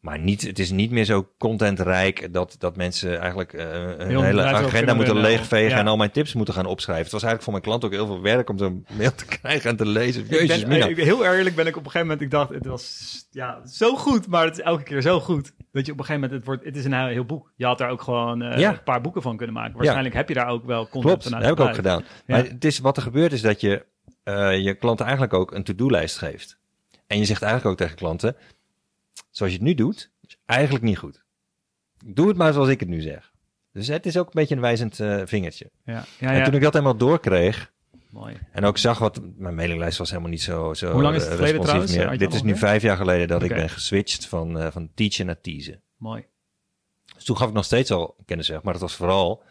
[0.00, 3.62] Maar niet, het is niet meer zo contentrijk dat, dat mensen eigenlijk uh,
[3.98, 5.78] een heel hele agenda moeten leegvegen ja.
[5.78, 7.04] en al mijn tips moeten gaan opschrijven.
[7.04, 9.70] Het was eigenlijk voor mijn klant ook heel veel werk om zo'n mail te krijgen
[9.70, 10.26] en te lezen.
[10.26, 13.26] Jezus, ik ben, heel eerlijk ben ik op een gegeven moment, ik dacht, het was
[13.30, 15.52] ja, zo goed, maar het is elke keer zo goed.
[15.72, 17.52] Dat je op een gegeven moment, het, wordt, het is een heel, heel boek.
[17.56, 18.70] Je had daar ook gewoon uh, ja.
[18.70, 19.76] een paar boeken van kunnen maken.
[19.76, 22.04] Waarschijnlijk heb je daar ook wel content Klopt, dat heb ik ook gedaan.
[22.26, 23.84] Maar het is, wat er gebeurt is dat je
[24.28, 26.58] uh, je klanten eigenlijk ook een to-do-lijst geeft.
[27.06, 28.36] En je zegt eigenlijk ook tegen klanten,
[29.30, 31.22] zoals je het nu doet, is eigenlijk niet goed.
[32.04, 33.32] Doe het maar zoals ik het nu zeg.
[33.72, 35.70] Dus het is ook een beetje een wijzend uh, vingertje.
[35.84, 36.04] Ja.
[36.18, 37.72] Ja, en toen ik dat helemaal doorkreeg,
[38.10, 38.38] Mooi.
[38.52, 41.34] en ook zag wat, mijn mailinglijst was helemaal niet zo, zo Hoe lang is het
[41.34, 41.96] geleden trouwens?
[41.96, 42.18] meer.
[42.18, 43.56] Dit is nu vijf jaar geleden dat okay.
[43.56, 45.82] ik ben geswitcht van, uh, van teachen naar teasen.
[45.96, 46.26] Mooi.
[47.14, 49.42] Dus toen gaf ik nog steeds al kennis weg, maar het was vooral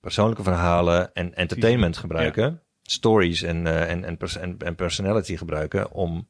[0.00, 5.90] persoonlijke verhalen en entertainment gebruiken, stories en, eh, en, en, pers- en, en personality gebruiken
[5.90, 6.28] om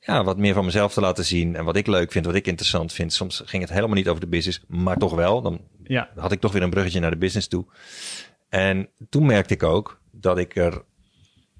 [0.00, 2.46] ja, wat meer van mezelf te laten zien en wat ik leuk vind, wat ik
[2.46, 3.12] interessant vind.
[3.12, 5.42] Soms ging het helemaal niet over de business, maar toch wel.
[5.42, 7.64] Dan Ja, had ik toch weer een bruggetje naar de business toe.
[8.48, 10.82] En toen merkte ik ook dat ik er.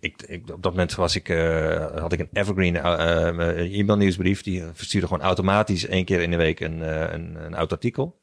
[0.00, 3.98] Ik, ik, op dat moment was ik, eh, had ik een evergreen eh, eh, e-mail
[3.98, 4.42] nieuwsbrief.
[4.42, 6.80] Die verstuurde gewoon automatisch één keer in de week een,
[7.14, 8.20] een, een oud artikel.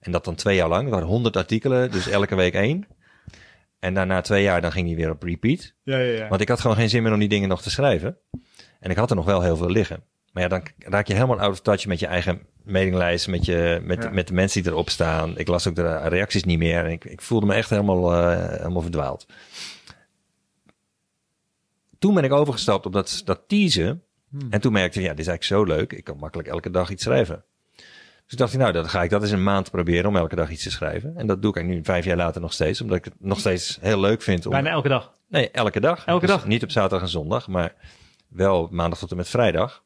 [0.00, 0.84] En dat dan twee jaar lang.
[0.84, 2.86] Er waren honderd artikelen, dus elke week één.
[3.78, 5.74] En daarna twee jaar, dan ging die weer op repeat.
[5.82, 6.12] ja, ja.
[6.12, 6.28] ja.
[6.28, 8.18] Want ik had gewoon geen zin meer om die dingen nog te schrijven.
[8.80, 10.02] En ik had er nog wel heel veel liggen.
[10.32, 13.80] Maar ja, dan raak je helemaal out of touch met je eigen mailinglijst, met, je,
[13.82, 14.10] met, Ja.
[14.10, 15.38] met de mensen die erop staan.
[15.38, 18.48] Ik las ook de reacties niet meer en ik, ik voelde me echt helemaal, eh,
[18.58, 19.26] helemaal verdwaald.
[21.98, 24.02] Toen ben ik overgestapt op dat, dat teasen.
[24.28, 24.46] Hmm.
[24.50, 25.92] En toen merkte ik, ja, dit is eigenlijk zo leuk.
[25.92, 27.44] Ik kan makkelijk elke dag iets schrijven.
[28.26, 30.50] Dus dacht ik, nou, dan ga ik dat eens een maand proberen om elke dag
[30.50, 31.16] iets te schrijven.
[31.16, 33.78] En dat doe ik nu vijf jaar later nog steeds, omdat ik het nog steeds
[33.80, 35.14] heel leuk vind om Bijna elke dag.
[35.28, 36.04] Nee, elke dag.
[36.06, 36.46] Elke Dus dag?
[36.46, 37.74] Niet op zaterdag en zondag, maar
[38.28, 39.82] wel maandag tot en met vrijdag.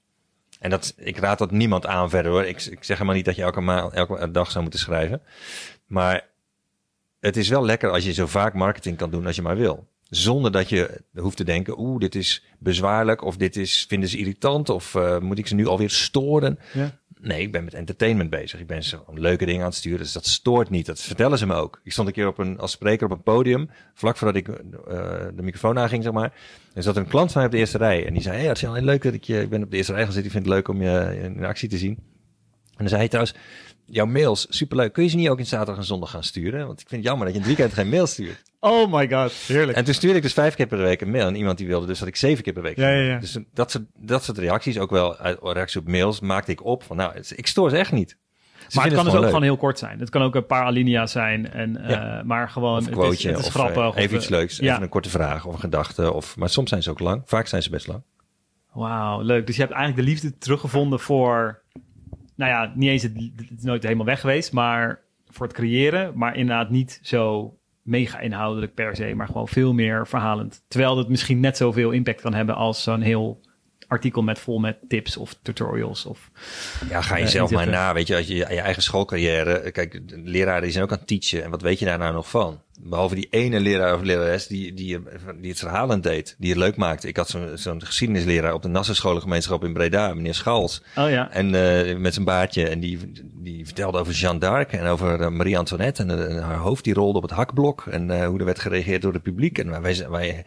[0.61, 2.45] En dat, ik raad dat niemand aan verder hoor.
[2.45, 5.23] Ik, ik zeg helemaal niet dat je elke, ma elke dag zou moeten schrijven.
[5.87, 6.29] Maar
[7.21, 9.89] het is wel lekker als je zo vaak marketing kan doen als je maar wil.
[10.09, 14.19] Zonder dat je hoeft te denken, oeh, dit is bezwaarlijk of dit is, vinden ze
[14.19, 16.59] irritant of eh, moet ik ze nu alweer storen?
[16.73, 16.99] Ja.
[17.23, 18.61] Nee, ik ben met entertainment bezig.
[18.61, 19.99] Ik ben zo leuke dingen aan het sturen.
[19.99, 20.87] Dus dat stoort niet.
[20.87, 21.81] Dat vertellen ze me ook.
[21.85, 23.71] Ik stond een keer op een, als spreker op een podium.
[23.95, 24.57] Vlak voordat ik eh,
[25.35, 26.33] de microfoon aanging, zeg maar.
[26.75, 28.07] Er zat een klant van mij op de eerste rij.
[28.07, 29.41] En die zei, hey, het is heel leuk dat ik je...
[29.41, 30.33] Ik ben op de eerste rij gaan zitten.
[30.33, 31.97] Ik vind het leuk om je in actie te zien.
[32.71, 33.37] En dan zei hij trouwens,
[33.85, 34.93] jouw mails, superleuk.
[34.93, 36.67] Kun je ze niet ook in zaterdag en zondag gaan sturen?
[36.67, 38.43] Want ik vind het jammer dat je in het weekend geen mail stuurt.
[38.61, 39.79] Oh my god, heerlijk.
[39.79, 41.27] En toen stuurde ik dus vijf keer per week een mail.
[41.27, 43.19] En iemand die wilde dus dat ik zeven keer per week Ja, ja, ja.
[43.19, 46.83] Dus dat soort, dat soort reacties, ook wel uit reacties op mails, maakte ik op.
[46.83, 48.17] Van nou, ik stoor ze echt niet.
[48.69, 49.29] Ze maar het kan dus ook leuk.
[49.29, 50.01] gewoon heel kort zijn.
[50.01, 51.53] Het kan ook een paar alinea's zijn.
[51.53, 52.23] En, eh.
[52.23, 53.77] Maar gewoon, Of een het quoteje, is, het is of grappig.
[53.83, 54.57] eh, of, even iets leuks.
[54.57, 56.13] Ja, Even een korte vraag of een gedachte.
[56.13, 57.23] Of, maar soms zijn ze ook lang.
[57.25, 58.03] Vaak zijn ze best lang.
[58.73, 59.47] wauw, leuk.
[59.47, 61.63] Dus je hebt eigenlijk de liefde teruggevonden voor...
[62.37, 66.13] Nou ja, niet eens, het, het is nooit helemaal weg geweest, maar voor het creëren.
[66.15, 70.65] Maar inderdaad niet zo mega inhoudelijk per se, maar gewoon veel meer verhalend.
[70.69, 73.41] Terwijl het misschien net zoveel impact kan hebben als zo'n heel
[73.91, 76.07] artikel met vol met tips of tutorials.
[76.07, 76.31] Of,
[76.89, 77.95] Ja, ga je Eh, zelf maar na.
[77.95, 79.71] Weet je, als je je eigen schoolcarrière.
[79.71, 81.45] Kijk, de leraren die zijn ook aan het teachen.
[81.45, 82.61] En wat weet je daar nou nog van?
[82.83, 84.99] Behalve die ene leraar of lerares die, die,
[85.41, 86.35] die het verhalend deed.
[86.39, 87.09] Die het leuk maakte.
[87.09, 90.15] Ik had zo'n zo'n geschiedenisleraar op de Nassenscholengemeenschap in Breda.
[90.15, 90.83] Meneer Schals.
[90.97, 92.69] oh ja, En eh, met zijn baardje.
[92.69, 92.99] En die,
[93.35, 96.03] die vertelde over Jeanne d'Arc en over eh, Marie Antoinette.
[96.03, 97.87] En, en haar hoofd die rolde op het hakblok.
[97.91, 99.59] En hoe er werd gereageerd door het publiek.
[99.59, 100.45] En wij, wij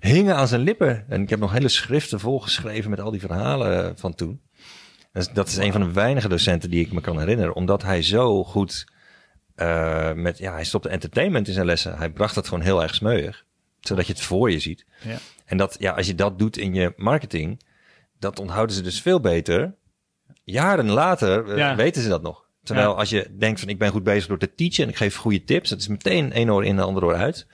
[0.00, 1.04] hingen aan zijn lippen.
[1.08, 4.40] En ik heb nog hele schriften volgeschreven met al die verhalen van toen.
[5.32, 7.54] Dat is een van de weinige docenten die ik me kan herinneren.
[7.54, 8.86] Omdat hij zo goed
[9.54, 10.38] eh, met...
[10.38, 11.96] Ja, hij stopte entertainment in zijn lessen.
[11.98, 13.44] Hij bracht het gewoon heel erg smeuig.
[13.80, 14.86] Zodat je het voor je ziet.
[15.02, 15.16] ja.
[15.44, 17.60] En dat, ja, als je dat doet in je marketing,
[18.18, 19.74] dat onthouden ze dus veel beter.
[20.44, 21.76] Jaren later eh, Ja.
[21.76, 22.46] weten ze dat nog.
[22.62, 22.94] Terwijl Ja.
[22.96, 25.44] als je denkt van ik ben goed bezig door te teachen en ik geef goede
[25.44, 27.46] tips, dat is meteen één oor in de andere oor uit.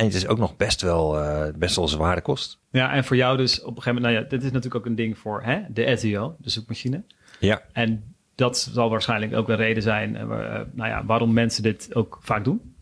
[0.00, 2.58] En het is ook nog best wel, eh, best wel zware kost.
[2.70, 4.86] Ja, en voor jou dus op een gegeven moment, nou ja, dit is natuurlijk ook
[4.86, 7.04] een ding voor hè, de SEO, de zoekmachine.
[7.40, 10.26] Ja, En dat zal waarschijnlijk ook een reden zijn eh,
[10.72, 12.74] nou ja, waarom mensen dit ook vaak doen.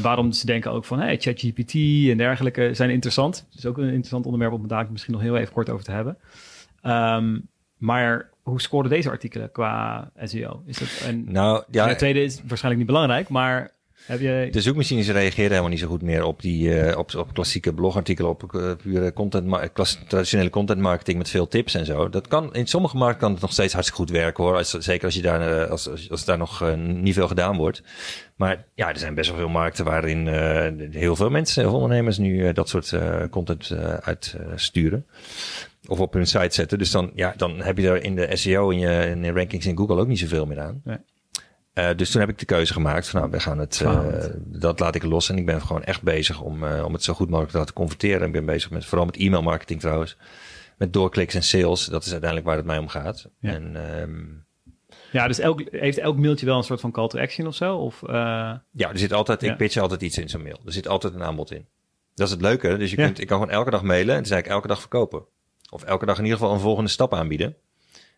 [0.00, 1.74] Waarom ze denken ook van hey, ChatGPT
[2.10, 3.46] en dergelijke zijn interessant.
[3.54, 6.18] Dus ook een interessant onderwerp om daar misschien nog heel even kort over te hebben.
[6.82, 7.38] Ehm,
[7.76, 10.62] maar hoe scoren deze artikelen qua SEO?
[10.66, 13.78] Is dat een, nou ja, de tweede is waarschijnlijk niet belangrijk, maar
[14.10, 14.48] heb je...
[14.50, 18.30] de zoekmachines reageren helemaal niet zo goed meer op die eh, op, op klassieke blogartikelen,
[18.30, 22.08] op eh, pure content, klas- traditionele content marketing met veel tips en zo.
[22.08, 24.56] Dat kan in sommige markten kan het nog steeds hartstikke goed werken hoor.
[24.56, 27.56] Als, zeker als je daar eh, als, als, als daar nog eh, niet veel gedaan
[27.56, 27.82] wordt.
[28.36, 31.80] Maar ja, er zijn best wel veel markten waarin eh, heel veel mensen, heel veel
[31.80, 35.06] ondernemers nu eh, dat soort eh, content eh, uitsturen.
[35.88, 36.78] of op hun site zetten.
[36.78, 39.66] Dus dan, ja, dan heb je er in de SEO en je, in de rankings
[39.66, 40.80] in Google ook niet zoveel meer aan.
[40.84, 40.96] Nee.
[41.72, 44.04] Eh, dus toen heb ik de keuze gemaakt van nou, we gaan het, eh,
[44.36, 45.28] dat laat ik los.
[45.28, 47.74] En ik ben gewoon echt bezig om, eh, om het zo goed mogelijk te laten
[47.74, 48.26] converteren.
[48.26, 50.16] Ik ben bezig met, vooral met e-mail marketing trouwens.
[50.78, 51.84] Met doorkliks en sales.
[51.84, 53.28] Dat is uiteindelijk waar het mij om gaat.
[53.40, 53.52] Ja.
[53.52, 54.18] En ehm,
[55.12, 57.76] Ja, dus elk, heeft elk mailtje wel een soort van call to action of zo?
[57.76, 59.50] Of, ja, er zit altijd, Ja.
[59.50, 60.60] ik pitch altijd iets in zo'n mail.
[60.66, 61.66] Er zit altijd een aanbod in.
[62.14, 62.76] Dat is het leuke.
[62.76, 63.04] Dus je Ja.
[63.04, 65.22] kunt, ik kan gewoon elke dag mailen en dan zei ik elke dag verkopen.
[65.70, 67.56] Of elke dag in ieder geval een volgende stap aanbieden.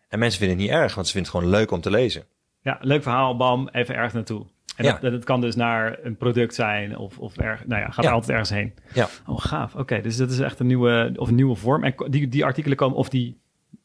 [0.07, 2.23] En mensen vinden het niet erg, want ze vinden het gewoon leuk om te lezen.
[2.63, 4.45] Ja, leuk verhaal, bam, even ergens naartoe.
[4.75, 4.97] En Ja.
[5.01, 8.11] dat, dat kan dus naar een product zijn of, of erg, nou ja, gaat Ja.
[8.11, 8.73] altijd ergens heen.
[8.93, 9.07] Ja.
[9.27, 9.75] Oh, gaaf.
[9.75, 11.83] Oké, dus dat is echt een nieuwe, of een nieuwe vorm.
[11.83, 13.39] En die, die artikelen komen, of die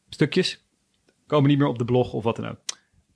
[0.09, 0.65] stukjes,
[1.27, 2.57] komen niet meer op de blog of wat dan ook.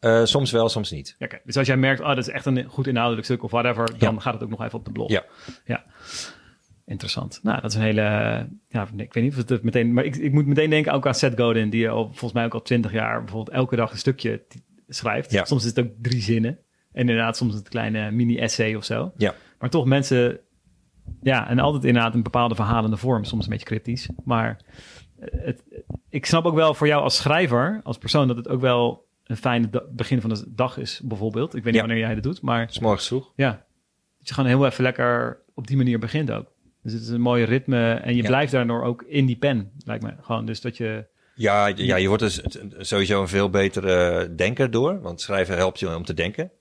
[0.02, 1.16] Uh, soms wel, soms niet.
[1.20, 1.42] Ja, okay.
[1.44, 4.22] Dus als jij merkt, oh, dat is echt een goed inhoudelijk stuk of whatever, dan
[4.22, 5.10] gaat het ook nog even op de blog.
[5.10, 5.24] Ja.
[5.66, 5.84] ja.
[6.86, 7.40] Interessant.
[7.44, 8.02] Nou, dat is een hele.
[8.70, 9.94] Ja, ik weet niet of het meteen.
[9.94, 12.54] Maar ik, ik moet meteen denken ook aan Seth Godin, die al, volgens mij ook
[12.54, 14.42] al twintig jaar bijvoorbeeld elke dag een stukje
[14.88, 15.32] schrijft.
[15.32, 15.46] Ja.
[15.46, 16.58] Soms is het ook drie zinnen.
[16.92, 19.12] En inderdaad, soms een kleine mini-essay of zo.
[19.18, 19.34] Ja.
[19.60, 20.40] Maar toch mensen.
[21.22, 24.10] Ja, en altijd inderdaad een bepaalde verhalende vorm, soms een beetje cryptisch.
[24.24, 24.62] Maar
[25.20, 25.64] het,
[26.10, 29.38] ik snap ook wel voor jou als schrijver, als persoon, dat het ook wel een
[29.38, 31.56] fijne begin van de dag is, bijvoorbeeld.
[31.56, 32.68] Ik weet niet wanneer jij dat doet, maar...
[32.72, 33.34] S morgens vroeg.
[33.36, 33.52] Ja.
[34.18, 36.52] Dat je gewoon heel even lekker op die manier begint ook.
[36.82, 40.04] Dus het is een mooi ritme en je blijft daardoor ook in die pen, lijkt
[40.04, 40.14] me.
[40.22, 41.12] Gewoon, dus dat je...
[41.36, 42.42] Ja, ja, je wordt dus
[42.78, 46.52] sowieso een veel betere denker door, want schrijven helpt je om te denken.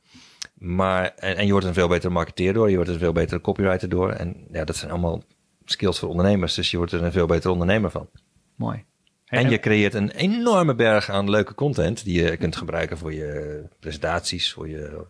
[0.54, 3.40] Maar, en, en je wordt een veel betere marketeer door, je wordt een veel betere
[3.40, 4.10] copywriter door.
[4.10, 5.22] En ja, dat zijn allemaal
[5.64, 8.08] skills voor ondernemers, dus je wordt er een veel betere ondernemer van.
[8.56, 8.84] Mooi.
[9.26, 13.62] En je creëert een enorme berg aan leuke content die je kunt gebruiken voor je
[13.80, 15.06] presentaties, voor je,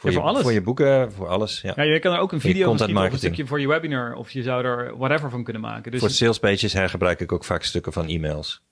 [0.00, 0.42] voor, ja, voor je, alles.
[0.42, 1.60] voor je boeken, voor alles.
[1.60, 1.72] Ja.
[1.76, 4.30] ja, je kan er ook een video content of een stukje voor je webinar of
[4.30, 5.90] je zou er whatever van kunnen maken.
[5.90, 8.62] Dus voor sales pages hergebruik ik ook vaak stukken van e-mails.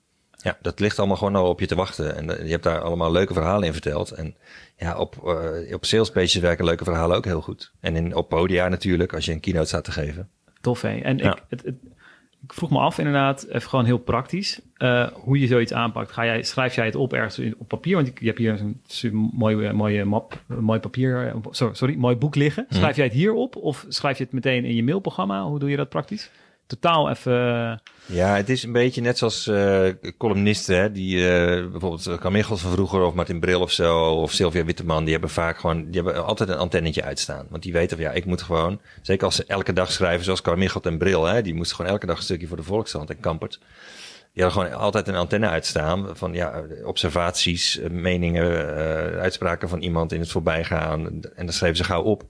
[0.42, 2.16] Ja, dat ligt allemaal gewoon al op je te wachten.
[2.16, 4.10] En uh, je hebt daar allemaal leuke verhalen in verteld.
[4.10, 4.36] En
[4.76, 7.72] ja, op, uh, op sales pages werken leuke verhalen ook heel goed.
[7.80, 10.28] En in, op podia natuurlijk, als je een keynote staat te geven.
[10.60, 10.98] Tof, hè?
[10.98, 11.32] En Ja.
[11.32, 11.74] ik, het, het,
[12.44, 16.12] ik vroeg me af inderdaad, even gewoon heel praktisch, eh, hoe je zoiets aanpakt.
[16.12, 17.94] Ga jij, schrijf jij het op ergens in- op papier?
[17.94, 22.16] Want je, hebt hier een mooie, mooie map, een mooi papier, eh, sorry, sorry, mooi
[22.16, 22.66] boek liggen.
[22.68, 22.78] Mhm.
[22.78, 25.42] Schrijf jij het hier op of schrijf je het meteen in je mailprogramma?
[25.44, 26.30] Hoe doe je dat praktisch?
[26.68, 27.32] Totaal even...
[28.06, 32.70] Ja, het is een beetje net zoals eh, columnisten, hè, die eh, bijvoorbeeld Carmichels van
[32.70, 36.24] vroeger of Martin Bril of zo, of Sylvia Witteman, die hebben vaak gewoon, die hebben
[36.24, 37.46] altijd een antennetje uitstaan.
[37.50, 40.42] Want die weten van ja, ik moet gewoon, zeker als ze elke dag schrijven, zoals
[40.42, 43.20] Carmichelt en Bril, hè, die moesten gewoon elke dag een stukje voor de Volkskrant en
[43.20, 43.60] Kampert.
[44.32, 49.80] Die hadden gewoon altijd een antenne uitstaan van ja, observaties, eh, meningen, eh, uitspraken van
[49.80, 51.06] iemand in het voorbijgaan.
[51.06, 52.24] En dan schreven ze gauw op.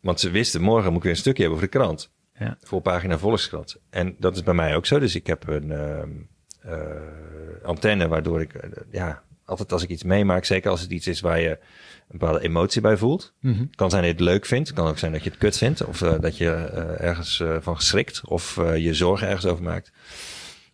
[0.00, 2.56] Want ze wisten, morgen moet ik weer een stukje hebben voor de krant Ja.
[2.60, 3.76] voor pagina Volkskrant.
[3.90, 4.98] En dat is bij mij ook zo.
[4.98, 6.10] Dus ik heb een ehm,
[6.60, 11.06] eh, antenne waardoor ik, eh, ja, altijd als ik iets meemaak, zeker als het iets
[11.06, 13.32] is waar je een bepaalde emotie bij voelt.
[13.40, 13.64] Mhm.
[13.74, 14.72] Kan zijn dat je het leuk vindt.
[14.72, 15.84] Kan ook zijn dat je het kut vindt.
[15.84, 16.50] Of eh, dat je
[16.98, 18.26] ergens van geschrikt.
[18.26, 19.92] Of je zorgen ergens over maakt.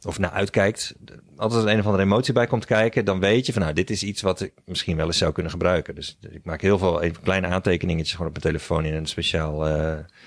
[0.02, 0.94] Of naar uitkijkt.
[1.40, 3.04] Altijd als er een of andere emotie bij komt kijken.
[3.04, 5.52] Dan weet je van nou, dit is iets wat ik misschien wel eens zou kunnen
[5.52, 5.94] gebruiken.
[5.94, 9.52] Dus ik maak heel veel even kleine aantekeningetjes gewoon op mijn telefoon in een speciaal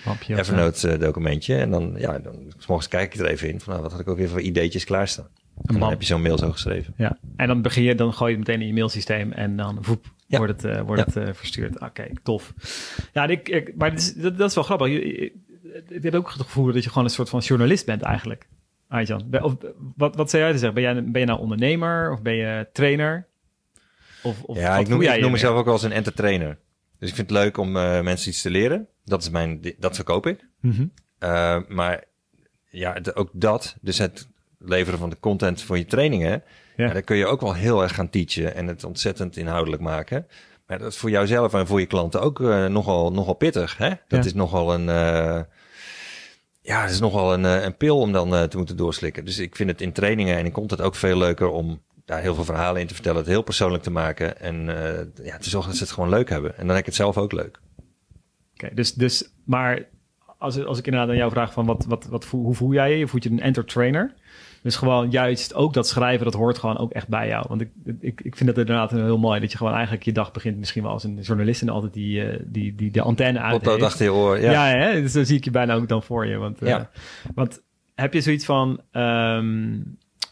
[0.05, 0.39] Mapje zo.
[0.39, 1.55] Evernote eh, documentje.
[1.55, 3.59] En dan, ja, dan, morgens kijk ik er even in.
[3.59, 5.27] Van, nou, wat had ik ook weer voor ideetjes klaarstaan.
[5.65, 6.93] En dan heb je zo'n mail zo geschreven.
[6.97, 9.77] Ja, en dan begin je, dan gooi je het meteen in je mailsysteem en dan
[9.81, 10.37] voep, Ja.
[10.37, 11.21] wordt het, eh, wordt Ja.
[11.21, 11.79] het verstuurd.
[11.79, 12.53] Oké, tof.
[13.13, 14.87] Ja, ik, ik, maar is, dat, dat is wel grappig.
[14.87, 15.33] Je, je,
[15.87, 18.47] ik heb ook het gevoel dat je gewoon een soort van journalist bent eigenlijk.
[18.93, 19.55] Arjan, of,
[19.95, 20.81] wat, wat zou jij te zeggen?
[20.83, 23.27] Ben, jij, ben je nou ondernemer of ben je trainer?
[24.23, 26.57] Of, of ja, ik noem, ik mezelf ook wel eens een entertainer.
[26.99, 28.87] Dus ik vind het leuk om eh, mensen iets te leren.
[29.05, 30.47] Dat is mijn, dat verkoop ik.
[30.59, 30.85] Mhm.
[31.19, 32.03] Eh, maar
[32.69, 34.27] ja, het- ook dat, dus het
[34.59, 36.43] leveren van de content voor je trainingen,
[36.75, 36.85] Ja.
[36.85, 36.93] ja.
[36.93, 40.27] daar kun je ook wel heel erg gaan teachen en het ontzettend inhoudelijk maken.
[40.67, 43.77] Maar dat is voor jouzelf en voor je klanten ook eh, nogal, nogal pittig.
[43.77, 43.89] Hè?
[43.89, 44.25] Dat Ja.
[44.25, 44.89] is nogal een,
[46.63, 49.25] ja, dat is nogal een, eh, een pil om dan eh, te moeten doorslikken.
[49.25, 52.35] Dus ik vind het in trainingen en in content ook veel leuker om daar heel
[52.35, 55.69] veel verhalen in te vertellen, het heel persoonlijk te maken en eh, ja, te zorgen
[55.69, 56.51] dat ze het gewoon leuk hebben.
[56.57, 57.59] En dan heb ik het zelf ook leuk.
[58.53, 59.85] Oké, dus, dus, maar
[60.37, 62.97] als, als ik inderdaad aan jou vraag van wat, wat, wat, voel- hoe voel jij
[62.97, 63.07] je?
[63.07, 64.13] Voelt je een entertainer.
[64.63, 67.45] Dus gewoon juist ook dat schrijven, dat hoort gewoon ook echt bij jou.
[67.47, 70.31] Want ik, ik, ik vind het inderdaad heel mooi dat je gewoon eigenlijk je dag
[70.31, 73.57] begint misschien wel als een journalist en altijd die, eh, die, die de antenne uit
[73.57, 73.87] Potlood heeft.
[73.87, 74.39] achter je oor.
[74.39, 74.51] Ja.
[74.51, 75.01] Ja, hè?
[75.01, 76.37] dus dan zie ik je bijna ook dan voor je.
[76.37, 76.81] Want, eh,
[77.35, 77.61] want
[77.95, 78.81] heb je zoiets van...
[78.91, 79.73] ehm,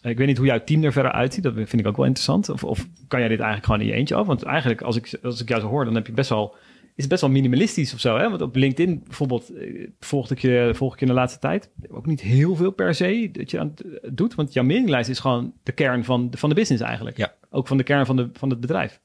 [0.02, 1.44] ik weet niet hoe jouw team er verder uitziet.
[1.44, 2.50] Dat vind ik ook wel interessant.
[2.50, 4.28] Of, of kan jij dit eigenlijk gewoon in je eentje af?
[4.28, 6.56] Want eigenlijk, als ik, als ik jou zo hoor, dan heb je best wel...
[6.96, 8.30] Is best wel minimalistisch of zo, hè?
[8.30, 11.70] Want op LinkedIn bijvoorbeeld eh, volgde ik je, volg ik je in de laatste tijd.
[11.90, 14.36] Ook niet heel veel per se dat je aan het eh, doet.
[14.36, 17.18] Want jouw mailinglijst is gewoon de kern van de, van de business eigenlijk.
[17.18, 17.34] Ja.
[17.50, 19.00] Ook van de kern van, de, van het bedrijf.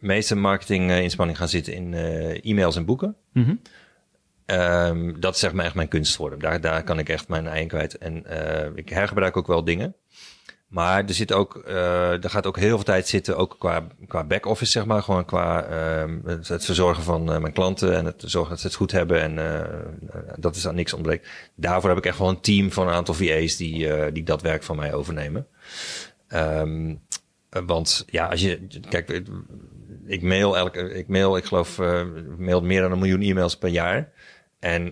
[0.00, 3.16] De meeste marketinginspanning gaan zitten in eh, e-mails en boeken.
[3.32, 3.54] Mhm.
[4.46, 6.40] Ehm, dat is zeg maar echt mijn kunstvorm.
[6.40, 7.98] Daar, daar kan ik echt mijn ei in kwijt.
[7.98, 9.94] En eh, ik hergebruik ook wel dingen.
[10.66, 14.24] Maar er zit ook, eh, er gaat ook heel veel tijd zitten, ook qua, qua
[14.24, 15.02] back-office, zeg maar.
[15.02, 18.76] Gewoon qua ehm, het, verzorgen van eh, mijn klanten en het zorgen dat ze het
[18.76, 19.20] goed hebben.
[19.20, 19.78] En eh,
[20.38, 21.28] dat is aan niks ontbreekt.
[21.54, 24.62] Daarvoor heb ik echt wel een team van een aantal VA's die, die dat werk
[24.62, 25.46] van mij overnemen.
[26.28, 26.94] Ehm,
[27.50, 29.22] eh, want ja, als je, kijk,
[30.06, 33.68] ik- mail elke, ik mail, ik geloof, ik mail meer dan een miljoen e-mails per
[33.68, 34.12] jaar.
[34.58, 34.86] En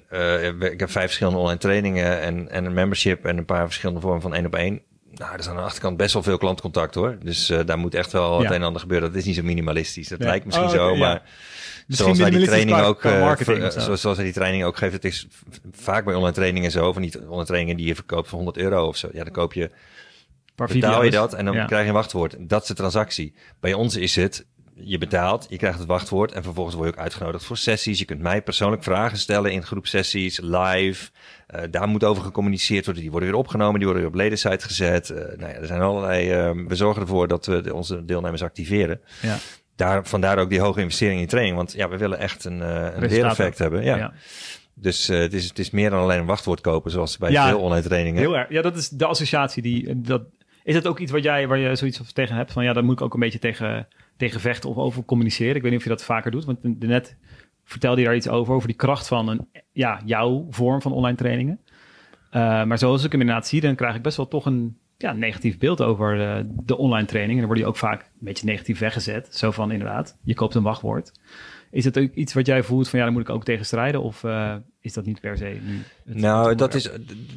[0.60, 4.20] ik heb vijf verschillende online trainingen en, en een membership en een paar verschillende vormen
[4.22, 4.82] van één op één.
[5.18, 7.16] Nou, er is aan de achterkant best wel veel klantcontact hoor.
[7.22, 9.08] Dus uh, daar moet echt wel het een en ander gebeuren.
[9.08, 10.08] Dat is niet zo minimalistisch.
[10.08, 11.22] Dat lijkt misschien Oh, zo, maar
[11.86, 14.76] Misschien zoals wij die minimalistisch training ook, eh, ver- zoals, zoals wij die training ook
[14.76, 15.26] geven, het is
[15.72, 18.86] vaak bij online trainingen zo, of niet online trainingen die je verkoopt voor 100 euro
[18.86, 19.08] of zo.
[19.12, 19.70] Ja, dan koop je,
[20.54, 21.64] paar betaal je dat en dan Ja.
[21.64, 22.36] krijg je een wachtwoord.
[22.38, 23.34] Dat is de transactie.
[23.60, 24.44] Bij ons is het,
[24.76, 27.98] je betaalt, je krijgt het wachtwoord en vervolgens word je ook uitgenodigd voor sessies.
[27.98, 31.10] Je kunt mij persoonlijk vragen stellen in groepsessies, live.
[31.46, 33.02] Eh, daar moet over gecommuniceerd worden.
[33.02, 35.10] Die worden weer opgenomen, die worden weer op ledensite gezet.
[35.10, 38.42] Eh, nou ja, er zijn allerlei, eh, we zorgen ervoor dat we de- onze deelnemers
[38.42, 39.00] activeren.
[39.22, 39.36] Ja.
[39.76, 41.56] Daar, vandaar ook die hoge investering in training.
[41.56, 43.84] Want ja, we willen echt een, eh een leereffect hebben.
[43.84, 43.96] Ja.
[43.96, 44.12] Ja.
[44.74, 47.60] Dus het, is, het is meer dan alleen een wachtwoord kopen, zoals bij Ja, veel
[47.60, 48.20] online trainingen.
[48.20, 48.48] Heel erg.
[48.48, 50.00] Ja, dat is de associatie die.
[50.00, 50.22] Dat,
[50.64, 52.52] is dat ook iets wat jij, waar je zoiets tegen hebt?
[52.52, 55.56] Van ja, daar moet ik ook een beetje tegen, tegen vechten of over communiceren.
[55.56, 56.44] Ik weet niet of je dat vaker doet.
[56.44, 57.16] Want net
[57.64, 61.16] vertelde je daar iets over, over die kracht van een, ja, jouw vorm van online
[61.16, 61.60] trainingen.
[62.30, 65.12] Eh, maar zoals ik hem inderdaad zie, dan krijg ik best wel toch een ja,
[65.12, 67.32] negatief beeld over eh, de online training.
[67.32, 69.36] En dan word je ook vaak een beetje negatief weggezet.
[69.36, 71.12] Zo van inderdaad, je koopt een wachtwoord.
[71.74, 74.02] Is dat ook iets wat jij voelt van ja, daar moet ik ook tegen strijden?
[74.02, 75.82] Of eh, is dat niet per se nu?
[76.04, 76.90] Nou, dat is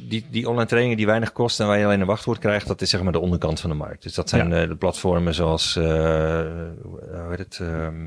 [0.08, 2.80] die, die online trainingen die weinig kosten en waar je alleen een wachtwoord krijgt, dat
[2.80, 4.02] is zeg maar de onderkant van de markt.
[4.02, 4.62] Dus dat zijn Ja.
[4.62, 5.84] eh, de platformen zoals eh,
[6.82, 8.06] hoe heet het, ehm,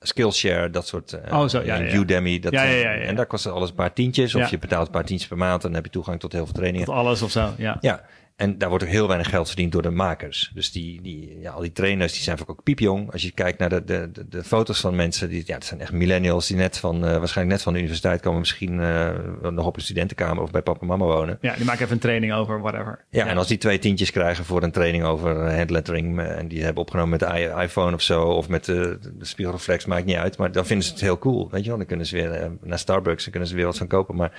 [0.00, 1.12] Skillshare, dat soort.
[1.12, 1.94] eh, Oh, zo, ja, en ja.
[1.94, 2.38] Udemy.
[2.38, 2.64] Dat Ja.
[2.64, 4.34] En daar kost het alles een paar tientjes.
[4.34, 6.44] Of je betaalt een paar tientjes per maand en dan heb je toegang tot heel
[6.44, 6.86] veel trainingen.
[6.86, 7.76] Tot alles of zo, ja.
[7.80, 8.02] Ja,
[8.36, 10.50] en daar wordt ook heel weinig geld verdiend door de makers.
[10.54, 13.12] Dus die, die, ja, al die trainers die zijn vaak ook piepjong.
[13.12, 15.80] Als je kijkt naar de, de, de, de foto's van mensen, die, ja, het zijn
[15.80, 19.10] echt millennials die net van, eh, waarschijnlijk net van de universiteit komen, misschien eh,
[19.50, 21.38] nog op een studentenkamer of bij papa en mama wonen.
[21.40, 23.04] Ja, die maken even een training over, whatever.
[23.10, 26.62] Ja, en als die twee tientjes krijgen voor een training over eh, handlettering en die
[26.62, 30.38] hebben opgenomen met de iPhone of zo of met de, de spiegelreflex, maakt niet uit.
[30.38, 31.78] Maar dan vinden ze het heel cool, weet je wel.
[31.78, 34.16] Dan kunnen ze weer naar Starbucks en kunnen ze weer wat van kopen.
[34.16, 34.32] Maar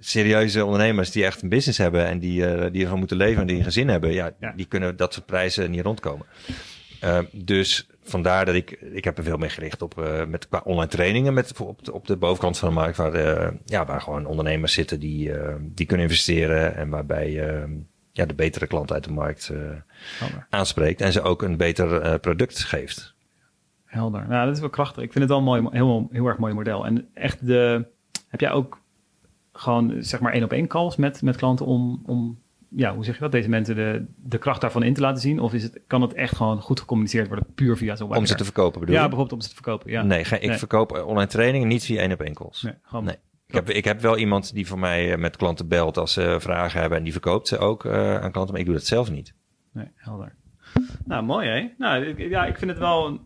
[0.00, 3.46] serieuze ondernemers die echt een business hebben en die, eh, die ervan moeten leven en
[3.46, 4.52] die een gezin hebben, ja, Ja.
[4.56, 6.26] die kunnen dat soort prijzen niet rondkomen.
[7.00, 10.62] Eh, dus vandaar dat ik, ik heb er veel meer gericht op, eh, met, qua
[10.64, 14.26] online trainingen met, op, de, op de bovenkant van de markt, waar, ja, waar gewoon
[14.26, 15.30] ondernemers zitten die,
[15.60, 17.30] die kunnen investeren en waarbij
[18.12, 19.52] ja, de betere klant uit de markt
[20.50, 23.14] aanspreekt en ze ook een beter product geeft.
[23.84, 24.28] Helder.
[24.28, 25.02] Nou, dat is wel krachtig.
[25.02, 26.86] Ik vind het wel een mooi, heel, heel erg mooi model.
[26.86, 27.86] En echt de...
[28.28, 28.80] Heb jij ook
[29.60, 32.38] gewoon, zeg maar, één op één calls met, met klanten om, om...
[32.70, 33.32] Ja, hoe zeg je dat?
[33.32, 35.38] Deze mensen de, de kracht daarvan in te laten zien?
[35.40, 38.18] Of is het, kan het echt gewoon goed gecommuniceerd worden, puur via zo'n Om ze
[38.18, 38.38] webinar?
[38.38, 39.90] te verkopen bedoel Ja, bijvoorbeeld om ze te verkopen.
[39.90, 40.02] Ja.
[40.02, 40.58] Nee, ge- ik Nee.
[40.58, 42.62] verkoop online trainingen niet via één op één calls.
[42.62, 43.16] Nee, gewoon Nee.
[43.46, 46.36] Ik heb, ik heb wel iemand die voor mij eh, met klanten belt als ze
[46.40, 49.10] vragen hebben en die verkoopt ze ook eh, aan klanten, maar ik doe dat zelf
[49.10, 49.34] niet.
[49.72, 50.34] Nee, helder.
[51.04, 51.68] Nou, mooi hè?
[51.78, 53.20] Nou, ik- ja, ik vind het wel een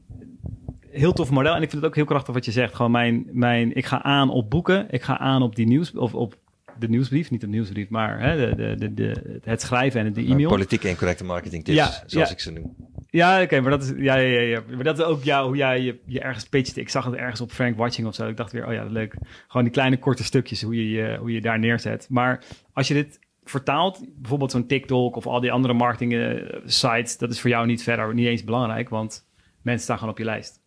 [0.92, 1.54] heel tof model.
[1.54, 2.74] En ik vind het ook heel krachtig wat je zegt.
[2.74, 4.86] Gewoon mijn, mijn, ik ga aan op boeken.
[4.90, 6.36] Ik ga aan op die nieuws, of op
[6.78, 7.30] de nieuwsbrief.
[7.30, 10.48] Niet de nieuwsbrief, maar hè, de, de, de, het schrijven en de e-mail.
[10.48, 12.34] Politieke en correcte marketing tips, Ja, zoals ja.
[12.34, 12.76] ik ze noem.
[13.10, 14.62] Ja, oké, maar dat is, ja, ja, ja, ja.
[14.74, 16.76] Maar dat is ook ja, hoe jij je, je ergens pitcht.
[16.76, 18.28] Ik zag het ergens op Frank Watching of zo.
[18.28, 19.16] Ik dacht weer, oh ja, leuk.
[19.46, 22.06] Gewoon die kleine korte stukjes, hoe je, je, hoe je daar neerzet.
[22.10, 27.18] Maar als je dit vertaalt, bijvoorbeeld zo'n TikTok of al die andere marketing eh, sites,
[27.18, 29.26] dat is voor jou niet verder, niet eens belangrijk, want
[29.62, 30.61] mensen staan gewoon op je lijst.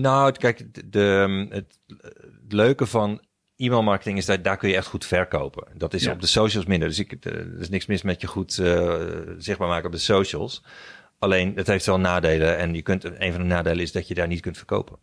[0.00, 1.80] Nou, kijk, de, de- het,
[2.42, 3.20] het leuke van
[3.56, 5.66] e-mailmarketing is dat daar kun je echt goed verkopen.
[5.76, 6.12] Dat is Ja.
[6.12, 6.88] op de socials minder.
[6.88, 9.00] Dus ik, er is niks mis met je goed eh,
[9.38, 10.64] zichtbaar maken op de socials.
[11.18, 12.56] Alleen, het heeft wel nadelen.
[12.58, 14.98] En je kunt, een van de nadelen is dat je daar niet kunt verkopen.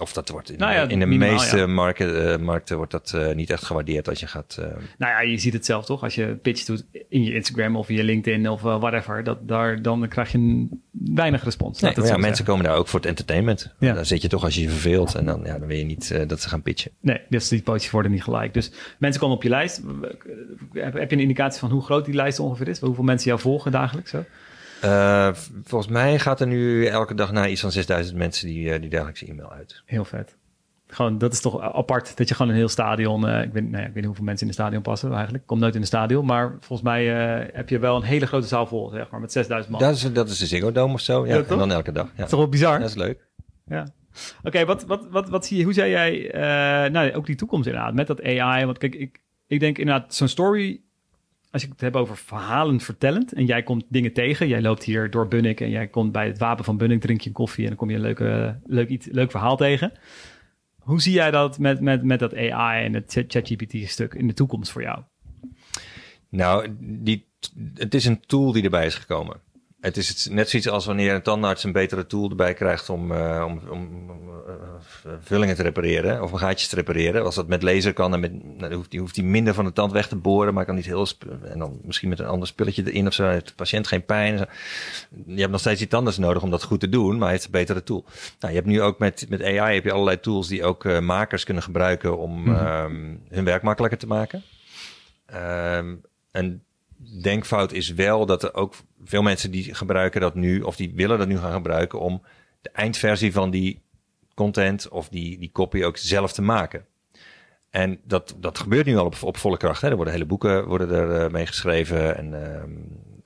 [0.00, 1.66] Of dat wordt in, Nou ja, in de minimaal, meeste ja.
[1.66, 4.56] markten, eh, markten wordt dat eh, niet echt gewaardeerd als je gaat.
[4.60, 4.66] eh,
[4.98, 6.02] Nou ja, je ziet het zelf toch?
[6.02, 9.82] Als je pitch doet in je Instagram of in je LinkedIn of whatever, dat, daar,
[9.82, 10.82] dan krijg je een,
[11.14, 11.80] weinig respons.
[11.80, 12.44] nee, ja, mensen zeggen.
[12.44, 13.74] komen daar ook voor het entertainment.
[13.78, 13.94] Ja.
[13.94, 16.28] Dan zit je toch als je je verveelt en dan, ja, dan wil je niet
[16.28, 16.90] dat ze gaan pitchen.
[17.00, 18.54] Nee, dus die posities worden niet gelijk.
[18.54, 19.82] Dus mensen komen op je lijst.
[20.72, 22.80] Heb, heb je een indicatie van hoe groot die lijst ongeveer is?
[22.80, 24.10] Hoeveel mensen jou volgen dagelijks?
[24.10, 24.24] Zo?
[24.84, 25.28] Eh,
[25.64, 28.90] volgens mij gaat er nu elke dag naar iets van 6000 mensen die, eh, die
[28.90, 29.82] dagelijks e-mail uit.
[29.86, 30.36] Heel vet.
[30.86, 33.28] Gewoon, dat is toch apart dat je gewoon een heel stadion.
[33.28, 35.42] eh, ik, weet, nou ja, ik weet niet hoeveel mensen in een stadion passen eigenlijk.
[35.42, 36.26] Ik kom nooit in een stadion.
[36.26, 37.04] Maar volgens mij
[37.52, 39.80] heb je wel een hele grote zaal vol, zeg maar, met 6000 man.
[39.80, 41.26] Dat is, dat is de Ziggo Dome of zo.
[41.26, 42.06] Ja, en dan elke dag.
[42.06, 42.12] Ja.
[42.16, 42.78] Dat is toch wel bizar?
[42.78, 43.26] Dat is leuk.
[43.66, 43.86] Ja.
[44.42, 45.64] Oké, wat, wat, wat, wat zie je?
[45.64, 46.28] Hoe zei jij,
[46.88, 48.64] nou, ook die toekomst inderdaad, met dat AI?
[48.64, 50.80] Want kijk, ik, ik denk inderdaad, zo'n story,
[51.54, 55.10] als ik het heb over verhalen vertellend, en jij komt dingen tegen, jij loopt hier
[55.10, 57.68] door Bunnik en jij komt bij het wapen van Bunnik, drink je een koffie en
[57.68, 59.92] dan kom je een leuke, leuk, iets, leuk verhaal tegen.
[60.78, 64.70] Hoe zie jij dat met, met, met dat AI en het ChatGPT-stuk in de toekomst
[64.70, 65.02] voor jou?
[66.28, 67.26] Nou, die,
[67.74, 69.40] het is een tool die erbij is gekomen.
[69.84, 73.44] Het is net zoiets als wanneer een tandarts een betere tool erbij krijgt om, uh,
[73.46, 74.10] om, om
[74.46, 77.24] uh, vullingen te repareren of gaatjes te repareren.
[77.24, 79.92] Als dat met laser kan, en met, dan hoeft hij hoeft minder van de tand
[79.92, 81.06] weg te boren, maar kan niet heel
[81.42, 83.28] en dan misschien met een ander spulletje erin of zo.
[83.28, 84.48] Heeft de patiënt geen pijn.
[85.26, 87.44] Je hebt nog steeds die tandarts nodig om dat goed te doen, maar hij heeft
[87.44, 88.04] een betere tool.
[88.40, 91.00] Nou, je hebt nu ook met, met AI heb je allerlei tools die ook uh,
[91.00, 93.20] makers kunnen gebruiken om mm -hmm.
[93.28, 94.42] hun werk makkelijker te maken.
[95.34, 96.62] Um, en
[97.22, 98.74] denkfout is wel dat er ook
[99.04, 102.22] veel mensen die gebruiken dat nu, of die willen dat nu gaan gebruiken om
[102.60, 103.82] de eindversie van die
[104.34, 106.86] content of die, die copy ook zelf te maken.
[107.70, 109.80] En dat, dat gebeurt nu al op, volle kracht.
[109.80, 109.88] Hè.
[109.88, 112.16] Er worden hele boeken worden er uh, mee geschreven.
[112.16, 112.32] En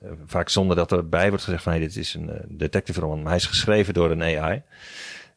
[0.01, 3.17] uh, vaak zonder dat erbij wordt gezegd van hey, dit is een uh, detective roman.
[3.17, 4.61] Maar hij is geschreven door een AI.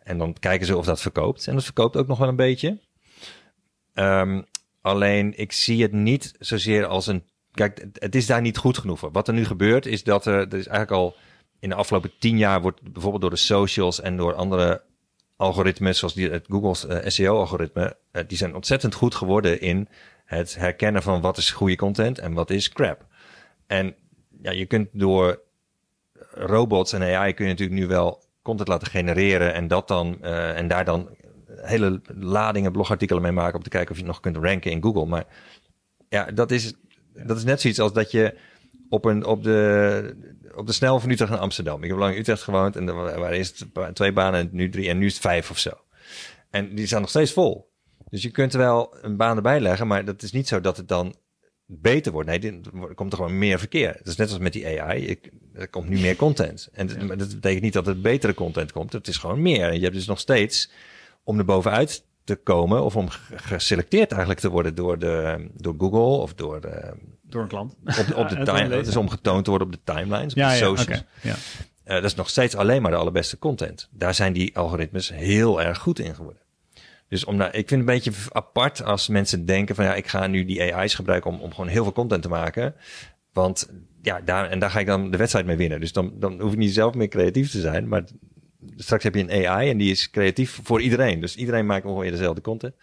[0.02, 1.46] En dan kijken ze of dat verkoopt.
[1.46, 2.78] En dat verkoopt ook nog wel een beetje.
[3.94, 4.44] Um,
[4.80, 8.98] alleen ik zie het niet zozeer als een kijk, het is daar niet goed genoeg
[8.98, 9.12] voor.
[9.12, 11.16] Wat er nu gebeurt is dat er, er is eigenlijk al
[11.60, 14.82] in de afgelopen tien jaar wordt bijvoorbeeld door de socials en door andere
[15.36, 19.88] algoritmes, zoals die, het Google's uh, SEO-algoritme, uh, die zijn ontzettend goed geworden in
[20.24, 23.06] het herkennen van wat is goede content en wat is crap.
[23.66, 23.94] En
[24.42, 25.40] ja, je kunt door
[26.30, 30.58] robots en AI kun je natuurlijk nu wel content laten genereren en dat dan uh,
[30.58, 31.08] en daar dan
[31.56, 35.06] hele ladingen blogartikelen mee maken om te kijken of je nog kunt ranken in Google.
[35.06, 35.24] Maar
[36.08, 36.74] ja, dat is
[37.14, 38.34] dat is net zoiets als dat je
[38.88, 40.16] op, een, op, de,
[40.54, 41.82] op de snel van Utrecht naar Amsterdam.
[41.82, 44.88] Ik heb lang in Utrecht gewoond en er waren eerst twee banen en nu drie
[44.88, 45.70] en nu is het vijf of zo.
[46.50, 47.70] En die staan nog steeds vol.
[48.08, 50.76] Dus je kunt er wel een baan erbij leggen, maar dat is niet zo dat
[50.76, 51.14] het dan
[51.66, 52.28] beter wordt.
[52.28, 53.92] Nee, er komt er gewoon meer verkeer.
[53.98, 55.06] Dat is net als met die AI.
[55.06, 56.68] Ik, er komt nu meer content.
[56.72, 58.92] En dat, dat betekent niet dat er betere content komt.
[58.92, 59.68] Het is gewoon meer.
[59.68, 60.70] En je hebt dus nog steeds,
[61.24, 66.22] om er bovenuit te komen of om geselecteerd eigenlijk te worden door, de, door Google
[66.22, 66.92] of door de,
[67.22, 67.74] door een klant.
[67.84, 70.38] Op de, op de time, het is om getoond te worden op de timelines, op
[70.38, 70.86] ja, de ja, socials.
[70.86, 71.34] okay, ja.
[71.86, 73.88] Uh, dat is nog steeds alleen maar de allerbeste content.
[73.90, 76.42] Daar zijn die algoritmes heel erg goed in geworden.
[77.08, 80.06] Dus om nou, ik vind het een beetje apart als mensen denken van ja, ik
[80.06, 82.74] ga nu die AI's gebruiken om, om gewoon heel veel content te maken.
[83.32, 83.70] Want
[84.02, 85.80] ja, daar, en daar ga ik dan de wedstrijd mee winnen.
[85.80, 87.88] Dus dan, dan hoef ik niet zelf meer creatief te zijn.
[87.88, 88.04] Maar
[88.76, 91.20] straks heb je een AI en die is creatief voor iedereen.
[91.20, 92.74] Dus iedereen maakt ongeveer dezelfde content.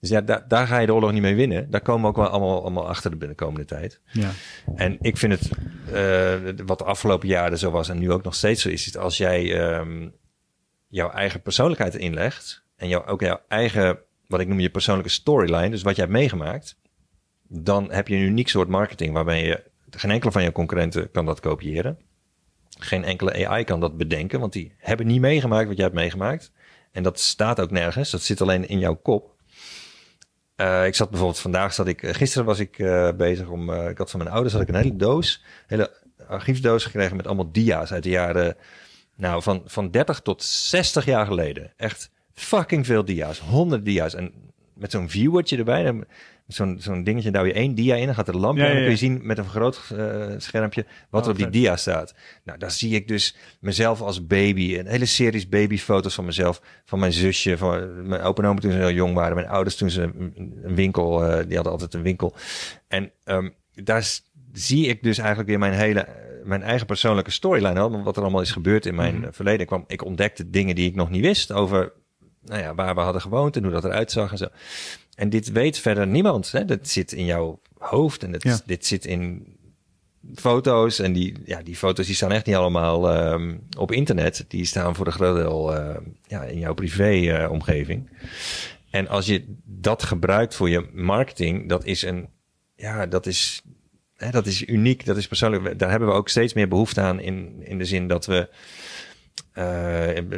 [0.00, 1.70] Dus ja, daar, daar ga je de oorlog niet mee winnen.
[1.70, 4.00] Daar komen we ook wel allemaal, allemaal achter de komende tijd.
[4.12, 4.30] Ja.
[4.74, 5.50] En ik vind het,
[5.92, 8.96] uh, wat de afgelopen jaren zo was en nu ook nog steeds zo is, is
[8.96, 10.14] als jij um,
[10.88, 15.70] jouw eigen persoonlijkheid inlegt en jou, ook jouw eigen, wat ik noem je persoonlijke storyline,
[15.70, 16.76] dus wat jij hebt meegemaakt,
[17.48, 21.26] dan heb je een uniek soort marketing waarbij je, geen enkele van je concurrenten kan
[21.26, 21.98] dat kopiëren.
[22.84, 26.52] Geen enkele AI kan dat bedenken, want die hebben niet meegemaakt wat jij hebt meegemaakt.
[26.92, 28.10] En dat staat ook nergens.
[28.10, 29.34] Dat zit alleen in jouw kop.
[30.56, 34.10] Uh, ik zat bijvoorbeeld vandaag, zat ik, gisteren was ik uh, bezig om, ik had
[34.10, 35.90] van mijn ouders had ik een hele doos, hele
[36.28, 38.56] archiefdoos gekregen met allemaal dia's uit de jaren,
[39.16, 41.72] nou van, van 30 tot 60 jaar geleden.
[41.76, 44.14] Echt fucking veel dia's, 100 dia's.
[44.14, 44.32] En
[44.74, 46.04] met zo'n viewertje erbij
[46.52, 48.74] zo'n zo'n dingetje, daar je één dia in, dan gaat er een lampje ja, en
[48.74, 51.76] dan kun je zien met een groot uh, schermpje wat oh, er op die dia
[51.76, 52.14] staat.
[52.44, 56.98] Nou, daar zie ik dus mezelf als baby, een hele series babyfoto's van mezelf, van
[56.98, 59.90] mijn zusje, van mijn opa en oma toen ze heel jong waren, mijn ouders toen
[59.90, 62.34] ze een, een winkel, uh, die hadden altijd een winkel.
[62.88, 64.18] En um, daar
[64.52, 66.06] zie ik dus eigenlijk weer mijn hele,
[66.44, 69.32] mijn eigen persoonlijke storyline, wat er allemaal is gebeurd in mijn mm -hmm.
[69.32, 69.60] verleden.
[69.60, 71.92] Ik, kwam, ik ontdekte dingen die ik nog niet wist over
[72.42, 74.46] nou ja, waar we hadden gewoond en hoe dat eruit zag en zo.
[75.20, 76.52] En dit weet verder niemand.
[76.52, 76.64] Hè?
[76.64, 78.60] Dat zit in jouw hoofd en dat, ja.
[78.66, 79.46] dit zit in
[80.34, 80.98] foto's.
[80.98, 84.44] En die, ja, die foto's die staan echt niet allemaal um, op internet.
[84.48, 85.96] Die staan voor de grote deel uh,
[86.26, 88.10] ja, in jouw privé-omgeving.
[88.12, 88.20] Uh,
[88.90, 92.28] en als je dat gebruikt voor je marketing, dat is een,
[92.76, 93.62] ja, dat is,
[94.14, 95.04] hè, dat is uniek.
[95.04, 95.78] Dat is persoonlijk.
[95.78, 98.48] Daar hebben we ook steeds meer behoefte aan in, in de zin dat we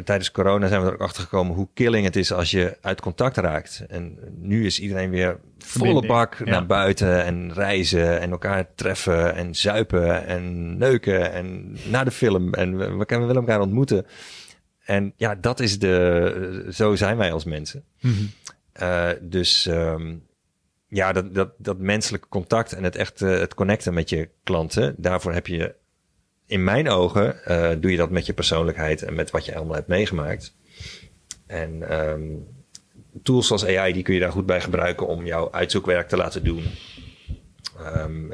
[0.03, 3.01] tijdens corona zijn we er ook achter gekomen hoe killing het is als je uit
[3.01, 3.85] contact raakt.
[3.87, 6.45] En nu is iedereen weer volle bak ja.
[6.45, 12.53] naar buiten en reizen en elkaar treffen en zuipen en neuken en naar de film
[12.53, 14.05] en we, we willen elkaar ontmoeten.
[14.85, 17.83] En ja, dat is de, zo zijn wij als mensen.
[17.99, 18.31] Mm -hmm.
[18.81, 20.23] uh, dus um,
[20.87, 24.95] ja, dat, dat, dat menselijke contact en het echt uh, het connecten met je klanten,
[24.97, 25.75] daarvoor heb je
[26.45, 29.75] in mijn ogen uh, doe je dat met je persoonlijkheid en met wat je allemaal
[29.75, 30.55] hebt meegemaakt.
[31.47, 32.47] En um,
[33.23, 36.43] tools zoals AI, die kun je daar goed bij gebruiken om jouw uitzoekwerk te laten
[36.43, 36.63] doen.
[37.97, 38.31] Um,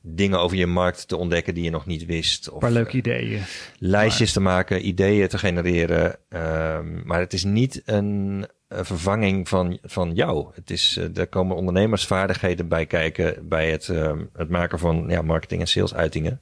[0.00, 2.50] dingen over je markt te ontdekken die je nog niet wist.
[2.50, 3.42] Of, paar leuke ideeën.
[3.78, 4.44] Lijstjes maar.
[4.44, 6.18] te maken, ideeën te genereren.
[6.28, 10.46] Um, maar het is niet een vervanging van, van jou.
[10.54, 15.22] Het is, uh, er komen ondernemersvaardigheden bij kijken bij het, uh, het maken van ja,
[15.22, 16.40] marketing- en salesuitingen.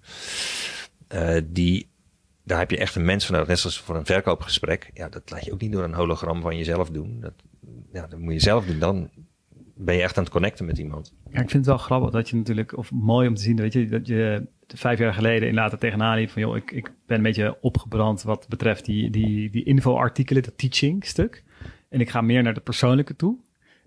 [1.08, 1.88] eh, die,
[2.44, 3.48] daar heb je echt een mens voor nodig.
[3.48, 4.90] Net zoals voor een verkoopgesprek.
[4.94, 7.20] Ja, dat laat je ook niet door een hologram van jezelf doen.
[7.20, 7.32] Dat,
[7.92, 8.78] ja, dat moet je zelf doen.
[8.78, 9.10] Dan
[9.74, 11.14] ben je echt aan het connecten met iemand.
[11.24, 13.72] Ja, ik vind het wel grappig dat je natuurlijk, of mooi om te zien, weet
[13.72, 17.16] je, dat je vijf jaar geleden inderdaad er tegenaan liep van, joh, ik, ik ben
[17.16, 21.44] een beetje opgebrand wat betreft die, die, die info-artikelen, dat teaching-stuk.
[21.88, 23.36] En ik ga meer naar de persoonlijke toe.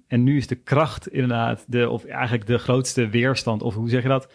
[0.07, 4.01] En nu is de kracht inderdaad, de, of eigenlijk de grootste weerstand, of hoe zeg
[4.01, 4.31] je dat?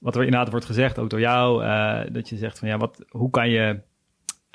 [0.00, 3.04] Wat er inderdaad wordt gezegd, ook door jou, uh, dat je zegt van ja, wat,
[3.08, 3.80] hoe kan je,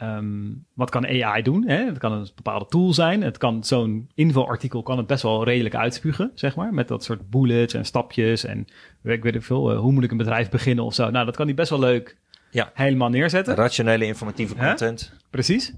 [0.03, 1.67] um, wat kan AI doen?
[1.67, 1.85] Hè?
[1.85, 3.21] Het kan een bepaalde tool zijn.
[3.21, 7.29] Het kan zo'n info-artikel kan het best wel redelijk uitspugen, zeg maar, met dat soort
[7.29, 8.67] bullets en stapjes en
[9.03, 11.09] ik weet niet veel, uh, hoe moet ik een bedrijf beginnen of zo.
[11.09, 12.17] Nou, dat kan hij best wel leuk
[12.51, 12.71] ja.
[12.73, 13.55] helemaal neerzetten.
[13.55, 15.13] Rationele, informatieve content.
[15.29, 15.73] Precies.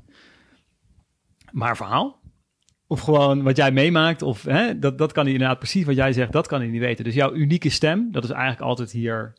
[1.52, 2.20] Maar verhaal,
[2.88, 6.14] of gewoon wat jij meemaakt, of hè, dat, dat kan hij inderdaad precies wat jij
[6.14, 7.04] zegt, dat kan hij niet weten.
[7.04, 9.34] Dus jouw unieke stem, dat is eigenlijk altijd hier,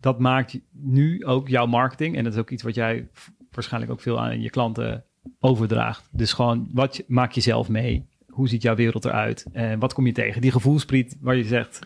[0.00, 2.16] dat maakt nu ook jouw marketing.
[2.16, 3.08] En dat is ook iets wat jij
[3.50, 5.04] waarschijnlijk ook veel aan je klanten
[5.40, 6.08] overdraagt.
[6.10, 8.06] Dus gewoon, wat maak je zelf mee?
[8.26, 9.46] Hoe ziet jouw wereld eruit?
[9.52, 10.40] En wat kom je tegen?
[10.40, 11.78] Die gevoelspriet waar je zegt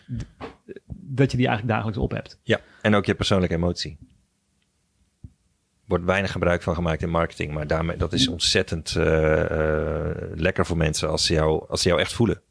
[0.87, 2.39] dat je die eigenlijk dagelijks op hebt.
[2.43, 3.97] Ja, en ook je persoonlijke emotie
[5.89, 7.53] wordt weinig gebruik van gemaakt in marketing.
[7.53, 11.87] Maar daarmee, dat is ontzettend uh, uh, lekker voor mensen als ze jou, als ze
[11.87, 12.41] jou echt voelen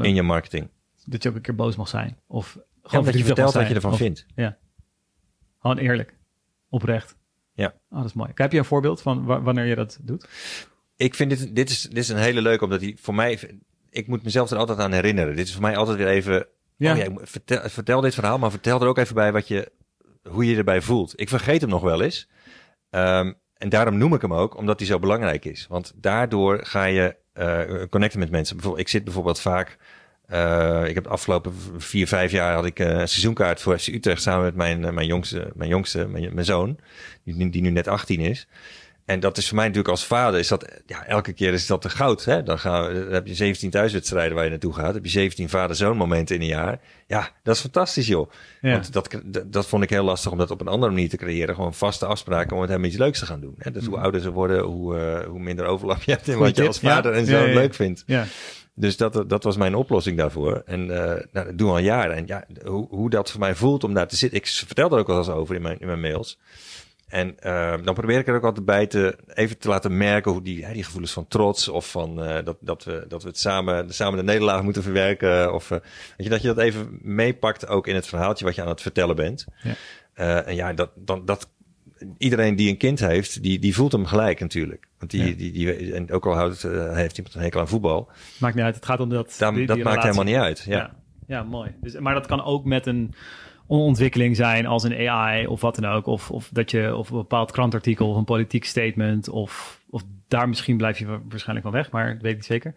[0.00, 0.68] in je marketing.
[1.04, 2.18] Dat je ook een keer boos mag zijn.
[2.26, 4.26] Of gewoon dat je vertelt wat je ervan vindt.
[4.34, 4.56] Ja.
[5.60, 6.14] Gewoon eerlijk.
[6.68, 7.16] Oprecht.
[7.52, 7.74] Ja.
[7.90, 8.30] Oh, dat is mooi.
[8.34, 10.28] Heb je een voorbeeld van wanneer je dat doet?
[10.96, 13.58] Ik vind dit, dit is, dit is een hele leuke, omdat die voor mij,
[13.90, 15.36] ik moet mezelf er altijd aan herinneren.
[15.36, 16.92] Dit is voor mij altijd weer even, ja.
[16.92, 19.72] Oh ja, vertel, vertel dit verhaal, maar vertel er ook even bij wat je,
[20.28, 21.20] hoe je erbij voelt.
[21.20, 22.28] Ik vergeet hem nog wel eens.
[22.96, 25.66] Um, en daarom noem ik hem ook, omdat hij zo belangrijk is.
[25.68, 28.58] Want daardoor ga je uh, connecten met mensen.
[28.74, 29.76] Ik zit bijvoorbeeld vaak.
[30.32, 34.44] Uh, ik heb de afgelopen vier, vijf jaar had ik een seizoenkaart voor Utrecht samen
[34.44, 36.78] met mijn, mijn jongste, mijn jongste, mijn, mijn zoon,
[37.24, 38.48] die, die nu net 18 is.
[39.06, 41.82] En dat is voor mij natuurlijk als vader, is dat, ja, elke keer is dat
[41.82, 42.24] de goud.
[42.24, 42.42] Hè?
[42.42, 44.84] Dan, gaan we, dan heb je 17 thuiswedstrijden waar je naartoe gaat.
[44.84, 46.80] Dan heb je 17 vader-zoon momenten in een jaar.
[47.06, 48.30] Ja, dat is fantastisch, joh.
[48.60, 48.72] Ja.
[48.72, 51.54] Want dat, dat vond ik heel lastig om dat op een andere manier te creëren.
[51.54, 53.54] Gewoon vaste afspraken om het hem iets leuks te gaan doen.
[53.58, 53.70] Hè?
[53.70, 54.02] Dus hoe mm.
[54.02, 57.12] ouder ze worden, hoe, uh, hoe minder overlap je hebt in wat je als vader
[57.12, 58.02] en zoon leuk vindt.
[58.06, 58.26] Ja.
[58.74, 60.62] Dus dat, dat was mijn oplossing daarvoor.
[60.66, 62.16] En uh, nou, dat doen we al jaren.
[62.16, 64.38] En ja, hoe, hoe dat voor mij voelt om daar te zitten.
[64.38, 66.38] Ik vertel er ook wel eens over in mijn, in mijn mails.
[67.06, 70.42] En uh, dan probeer ik er ook altijd bij te even te laten merken hoe
[70.42, 73.38] die, hè, die gevoelens van trots of van uh, dat, dat, we, dat we het
[73.38, 75.54] samen, samen de nederlaag moeten verwerken.
[75.54, 78.62] Of uh, weet je, dat je dat even meepakt ook in het verhaaltje wat je
[78.62, 79.46] aan het vertellen bent.
[80.14, 80.42] Ja.
[80.42, 81.50] en ja, dat, dan, dat,
[82.18, 84.86] iedereen die een kind heeft, die, die voelt hem gelijk natuurlijk.
[84.98, 85.34] Want die, ja.
[85.34, 88.10] die, die, en ook al houdt, heeft iemand een hekel aan voetbal.
[88.38, 89.36] Maakt niet uit, het gaat om dat.
[89.54, 90.64] Die, dat maakt helemaal niet uit.
[90.66, 90.94] Ja, ja.
[91.26, 91.74] ja mooi.
[91.80, 93.14] Dus, maar dat kan ook met een
[93.66, 96.06] ontwikkeling zijn als een AI of wat dan ook.
[96.06, 100.48] Of, of dat je of een bepaald krantartikel of een politiek statement of, of daar
[100.48, 102.74] misschien blijf je waarschijnlijk van weg, maar dat weet ik niet zeker.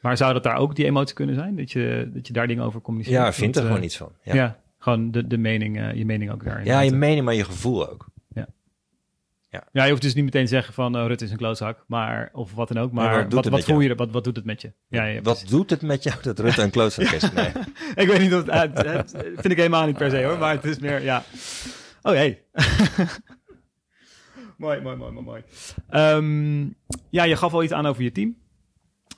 [0.00, 1.56] Maar zou dat daar ook die emotie kunnen zijn?
[1.56, 3.24] Dat je, dat je daar dingen over communiceert?
[3.24, 4.12] Ja, vind er gewoon iets van.
[4.22, 6.64] Ja, ja gewoon de, de mening, uh, je mening ook daarin.
[6.64, 8.08] Ja, je mening, maar je gevoel ook.
[9.52, 9.64] Ja.
[9.72, 12.30] ja, je hoeft dus niet meteen te zeggen van uh, Rutte is een klootzak, maar
[12.32, 12.92] of wat dan ook.
[12.92, 14.72] Maar wat, wat, wat voel je, wat, wat doet het met je?
[14.88, 17.32] Ja, ja wat doet het met jou dat Rutte een klootzak is?
[17.32, 17.52] Nee.
[18.02, 20.64] ik weet niet of uh, het, vind ik helemaal niet per se hoor, maar het
[20.64, 21.24] is meer ja.
[22.02, 22.44] Oh hey.
[24.56, 25.42] mooi, mooi, mooi, mooi, mooi.
[25.90, 26.74] Um,
[27.10, 28.36] ja, je gaf al iets aan over je team.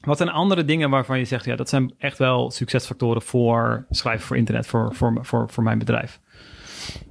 [0.01, 4.27] Wat zijn andere dingen waarvan je zegt, ja, dat zijn echt wel succesfactoren voor schrijven
[4.27, 6.21] voor internet, voor, voor, voor, voor mijn bedrijf?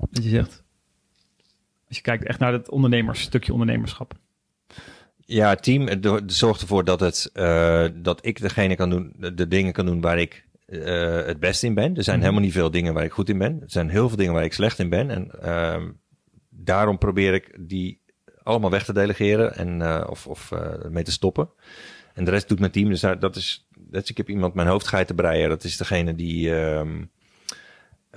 [0.09, 0.62] Dat je zegt,
[1.93, 4.13] als je kijkt echt naar het ondernemers, stukje ondernemerschap.
[5.25, 5.87] Ja, het team
[6.25, 10.19] zorgt ervoor dat, het, uh, dat ik degene kan doen, de, dingen kan doen waar
[10.19, 11.95] ik uh, het best in ben.
[11.95, 13.61] Er zijn mm helemaal niet veel dingen waar ik goed in ben.
[13.61, 15.09] Er zijn heel veel dingen waar ik slecht in ben.
[15.09, 15.89] En uh,
[16.49, 18.01] daarom probeer ik die
[18.43, 20.51] allemaal weg te delegeren en, uh, of, of
[20.89, 21.49] mee te stoppen.
[22.13, 22.89] En de rest doet mijn team.
[22.89, 25.49] Dus dat is, dat is ik heb iemand mijn hoofd te breien.
[25.49, 27.01] Dat is degene die ehm,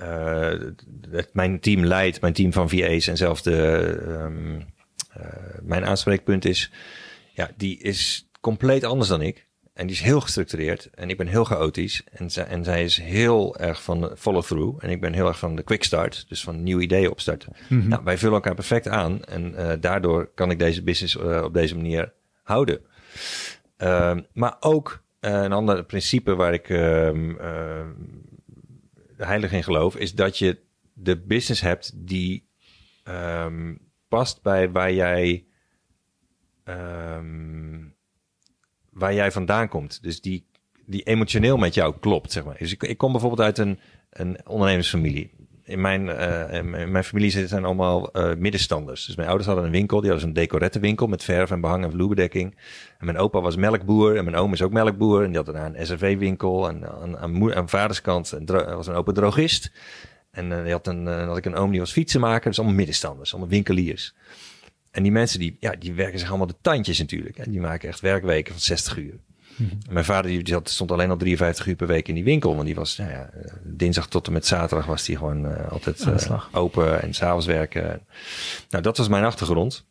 [0.01, 0.69] uh,
[1.11, 4.65] het, mijn team leidt, mijn team van VA's en zelf de, um,
[5.17, 5.23] uh,
[5.61, 6.71] mijn aanspreekpunt is,
[7.33, 9.45] ja, die is compleet anders dan ik.
[9.73, 12.03] En die is heel gestructureerd en ik ben heel chaotisch.
[12.11, 14.83] En, zij, en zij is heel erg van follow-through.
[14.83, 17.53] En ik ben heel erg van de quick start, dus van nieuwe ideeën opstarten.
[17.69, 17.89] Mm -hmm.
[17.89, 21.75] Nou, wij vullen elkaar perfect aan en uh, daardoor kan ik deze business op deze
[21.75, 22.79] manier houden.
[23.77, 27.33] Uh, maar ook een ander principe waar ik ehm,
[29.17, 30.59] heilig in geloof, is dat je
[30.93, 32.47] de business hebt die
[33.03, 35.45] um, past bij waar jij,
[36.63, 37.95] um,
[38.89, 40.03] waar jij vandaan komt.
[40.03, 40.47] Dus die,
[40.85, 42.57] die emotioneel met jou klopt, zeg maar.
[42.57, 45.31] Dus ik, ik kom bijvoorbeeld uit een, een ondernemersfamilie.
[45.67, 46.09] In mijn,
[46.51, 49.05] in mijn familie zijn allemaal uh, middenstanders.
[49.05, 50.01] Dus mijn ouders hadden een winkel.
[50.01, 52.57] Die hadden zo'n decorettenwinkel met verf en behang en vloerbedekking.
[52.97, 55.23] En mijn opa was melkboer en mijn oom is ook melkboer.
[55.23, 56.69] En die had daarna een SRV-winkel.
[56.69, 56.89] En
[57.19, 59.71] aan, aan, vaderskant was een opa drogist.
[60.31, 62.49] En uh, die had, een, had ik een oom die was fietsenmaker.
[62.49, 64.15] Dus allemaal middenstanders, allemaal winkeliers.
[64.91, 67.37] En die mensen die, ja, die werken zich allemaal de tandjes natuurlijk.
[67.37, 69.19] En die maken echt werkweken van 60 uur.
[69.57, 69.75] Mhm.
[69.89, 72.53] Mijn vader die, die stond alleen al 53 uur per week in die winkel.
[72.53, 75.71] Want die was nou ja, eh, dinsdag tot en met zaterdag was die gewoon uh,
[75.71, 78.01] altijd uh, open en s'avonds werken.
[78.69, 79.85] Nou, dat was mijn achtergrond.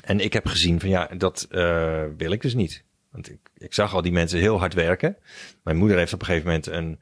[0.00, 2.84] En ik heb gezien van ja, dat uh, wil ik dus niet.
[3.10, 5.16] Want ik, ik zag al die mensen heel hard werken.
[5.62, 6.98] Mijn moeder heeft op een gegeven moment een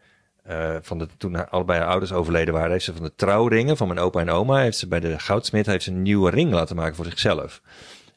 [0.83, 3.99] van de, toen allebei haar ouders overleden waren, heeft ze van de trouwringen van mijn
[3.99, 6.97] opa en oma, heeft ze bij de goudsmid heeft ze een nieuwe ring laten maken
[6.97, 7.63] voor zichzelf.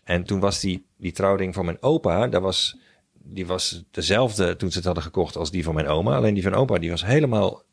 [0.04, 2.78] En toen was die, die trouwring van mijn opa, daar was,
[3.24, 6.16] die was dezelfde toen ze het hadden gekocht als die van mijn oma.
[6.16, 7.64] Alleen die van opa, die was helemaal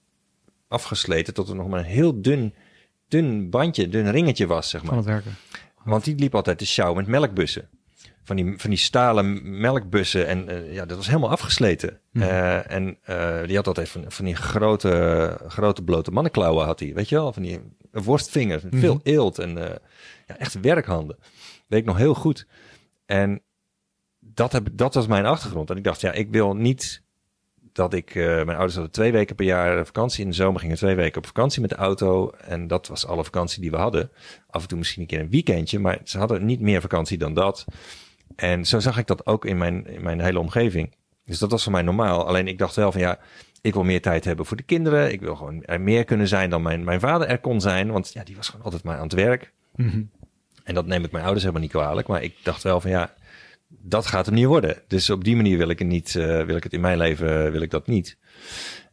[0.69, 2.55] afgesleten tot er nog maar een heel dun,
[3.09, 4.89] dun bandje, dun ringetje was, zeg maar.
[4.89, 5.37] Van het werken.
[5.85, 7.69] Want die liep altijd de sjouw met melkbussen
[8.23, 10.27] van die, van die stalen melkbussen.
[10.27, 12.01] En uh, ja, dat was helemaal afgesleten.
[12.13, 12.23] Mm.
[12.23, 16.95] Uh, en uh, die had altijd van, van die grote, grote blote mannenklauwen had hij.
[16.95, 17.33] Weet je wel?
[17.33, 18.63] Van die worstvingers.
[18.63, 18.81] Mm.
[18.81, 19.55] Veel eelt en
[20.27, 21.17] ja, echt werkhanden.
[21.67, 22.47] Weet ik nog heel goed.
[23.07, 23.43] En
[24.35, 25.71] dat, heb, dat was mijn achtergrond.
[25.71, 27.03] En ik dacht, ja, ik wil niet
[27.73, 28.15] dat ik...
[28.15, 30.23] mijn ouders hadden twee weken per jaar vakantie.
[30.23, 32.31] In de zomer gingen twee weken op vakantie met de auto.
[32.31, 34.11] En dat was alle vakantie die we hadden.
[34.47, 35.79] Af en toe misschien een keer een weekendje.
[35.79, 37.65] Maar ze hadden niet meer vakantie dan dat.
[38.37, 40.95] En zo zag ik dat ook in mijn, in mijn hele omgeving.
[41.25, 42.27] Dus dat was voor mij normaal.
[42.27, 43.19] Alleen ik dacht wel van ja,
[43.61, 45.13] ik wil meer tijd hebben voor de kinderen.
[45.13, 47.91] Ik wil gewoon er meer kunnen zijn dan mijn, mijn vader er kon zijn.
[47.91, 49.53] Want ja, die was gewoon altijd maar aan het werk.
[49.75, 50.03] Mhm.
[50.65, 52.09] En dat neem ik mijn ouders helemaal niet kwalijk.
[52.09, 53.15] Maar ik dacht wel van ja,
[53.79, 54.83] dat gaat hem niet worden.
[54.87, 57.53] Dus op die manier wil ik het niet, uh, wil ik het in mijn leven,
[57.53, 58.19] wil ik dat niet.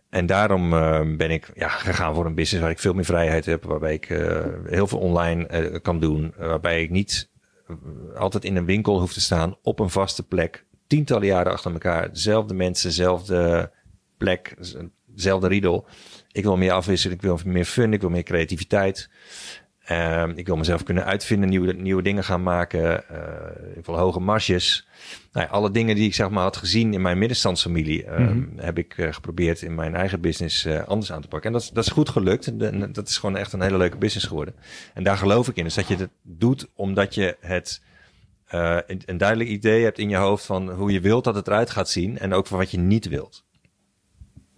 [0.10, 3.46] En daarom uh, ben ik ja, gegaan voor een business waar ik veel meer vrijheid
[3.46, 3.64] heb.
[3.64, 4.06] Waarbij ik
[4.66, 6.34] heel veel online kan doen.
[6.38, 7.30] Waarbij ik niet
[8.16, 10.66] altijd in een winkel hoeft te staan op een vaste plek.
[10.88, 12.14] Tientallen jaren achter elkaar.
[12.14, 13.72] Dezelfde mensen, dezelfde
[14.18, 14.56] plek,
[15.06, 15.88] dezelfde riedel.
[16.32, 19.10] Ik wil meer afwisselen, ik wil meer fun, ik wil meer creativiteit.
[19.92, 23.04] Uh, ik wil mezelf kunnen uitvinden, nieuwe, nieuwe dingen gaan maken.
[23.12, 24.88] Uh, ik wil hoge marges.
[25.32, 28.46] Nou ja, alle dingen die ik zeg maar had gezien in mijn middenstandsfamilie, uh, mm
[28.56, 31.54] heb ik uh, geprobeerd in mijn eigen business uh, anders aan te pakken.
[31.54, 32.58] En dat, dat is goed gelukt.
[32.58, 34.56] En dat is gewoon echt een hele leuke business geworden.
[34.94, 35.64] En daar geloof ik in.
[35.64, 37.82] Dus dat je het doet omdat je het
[38.48, 41.70] een, een duidelijk idee hebt in je hoofd van hoe je wilt dat het eruit
[41.70, 42.20] gaat zien.
[42.20, 43.46] En ook van wat je niet wilt.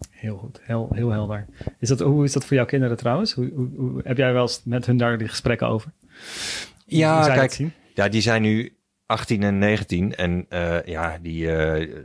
[0.09, 1.45] Heel goed, heel, heel helder.
[1.79, 3.33] Is dat, hoe is dat voor jouw kinderen trouwens?
[3.33, 5.91] Hoe, hoe, hoe heb jij wel eens met hun daar die gesprekken over?
[6.85, 7.59] Ja, kijk,
[7.93, 8.73] ja, die zijn nu
[9.05, 11.95] 18 en 19 en uh, ja, die, uh,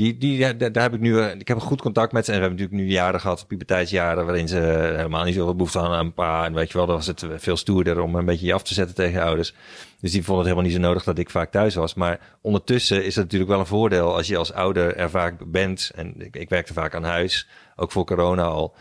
[0.00, 2.36] die, die, daar heb ik nu, uh, ik heb een goed contact met ze en
[2.36, 4.58] we hebben natuurlijk nu jaren gehad, puberteitsjaren, waarin ze
[4.96, 6.44] helemaal niet zoveel behoefte hadden aan een paar.
[6.44, 8.74] En weet je wel, dan was het veel stoerder om een beetje je af te
[8.74, 9.54] zetten tegen ouders.
[10.00, 11.94] Dus die vonden het helemaal niet zo nodig dat ik vaak thuis was.
[11.94, 15.90] Maar ondertussen is het natuurlijk wel een voordeel als je als ouder er vaak bent.
[15.94, 18.74] En ik, ik werkte vaak aan huis, ook voor corona al.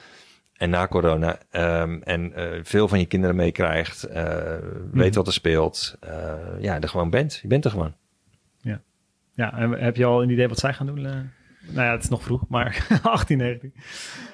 [0.58, 1.40] En na corona.
[1.52, 4.08] Um, en uh, veel van je kinderen meekrijgt.
[4.10, 4.14] Uh,
[4.92, 5.18] weet mhm.
[5.18, 5.96] wat er speelt.
[6.04, 7.40] Uh, ja, er gewoon bent.
[7.42, 7.94] Je bent er gewoon.
[9.40, 9.58] Ja.
[9.58, 11.02] En heb je al een idee wat zij gaan doen?
[11.02, 13.74] Nou ja, het is nog vroeg, maar 18, 19.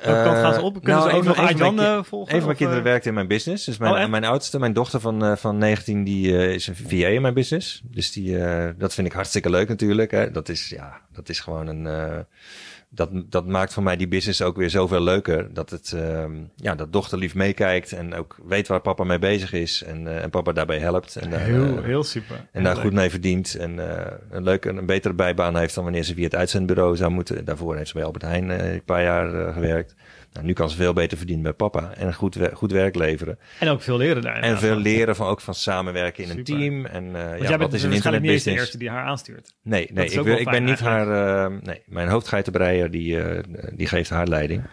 [0.03, 0.73] Welke kant gaan ze op?
[0.73, 2.33] Kunnen nou, ze ook nog Ajan volgen?
[2.33, 3.65] Een van mijn kinderen werkt in mijn business.
[3.65, 7.21] Dus mijn, oh, mijn oudste, mijn dochter van, van 19, die is een VA in
[7.21, 7.81] mijn business.
[7.85, 8.37] Dus die,
[8.77, 10.11] dat vind ik hartstikke leuk natuurlijk.
[10.11, 10.31] Hè.
[10.31, 12.25] Dat, is, ja, dat is gewoon een
[12.95, 15.53] dat, dat maakt voor mij die business ook weer zoveel leuker.
[15.53, 16.23] Dat het, uh,
[16.55, 19.83] ja, dat dochter lief meekijkt en ook weet waar papa mee bezig is.
[19.83, 21.15] En, uh, en papa daarbij helpt.
[21.15, 22.47] En, heel, uh, heel super.
[22.51, 23.55] En daar goed mee verdient.
[23.55, 27.11] En eh, een leuke, een betere bijbaan heeft dan wanneer ze via het uitzendbureau zou
[27.11, 27.45] moeten.
[27.45, 29.95] Daarvoor heeft ze bij Albert Heijn een paar jaar gewerkt.
[30.35, 33.39] Nou, nu kan ze veel beter verdienen bij papa en goed, goed werk leveren.
[33.59, 34.39] En ook veel leren daar.
[34.39, 36.85] En veel leren van ook van samenwerken in een team.
[36.85, 38.45] En uh, ja, wat is een internetbusiness?
[38.45, 39.53] niet de eerste die haar aanstuurt.
[39.61, 41.07] Nee, nee, ik, wil, ik ben niet haar.
[41.51, 43.39] Uh, nee, mijn hoofdgeitenbreier die, uh,
[43.73, 44.63] die geeft haar leiding.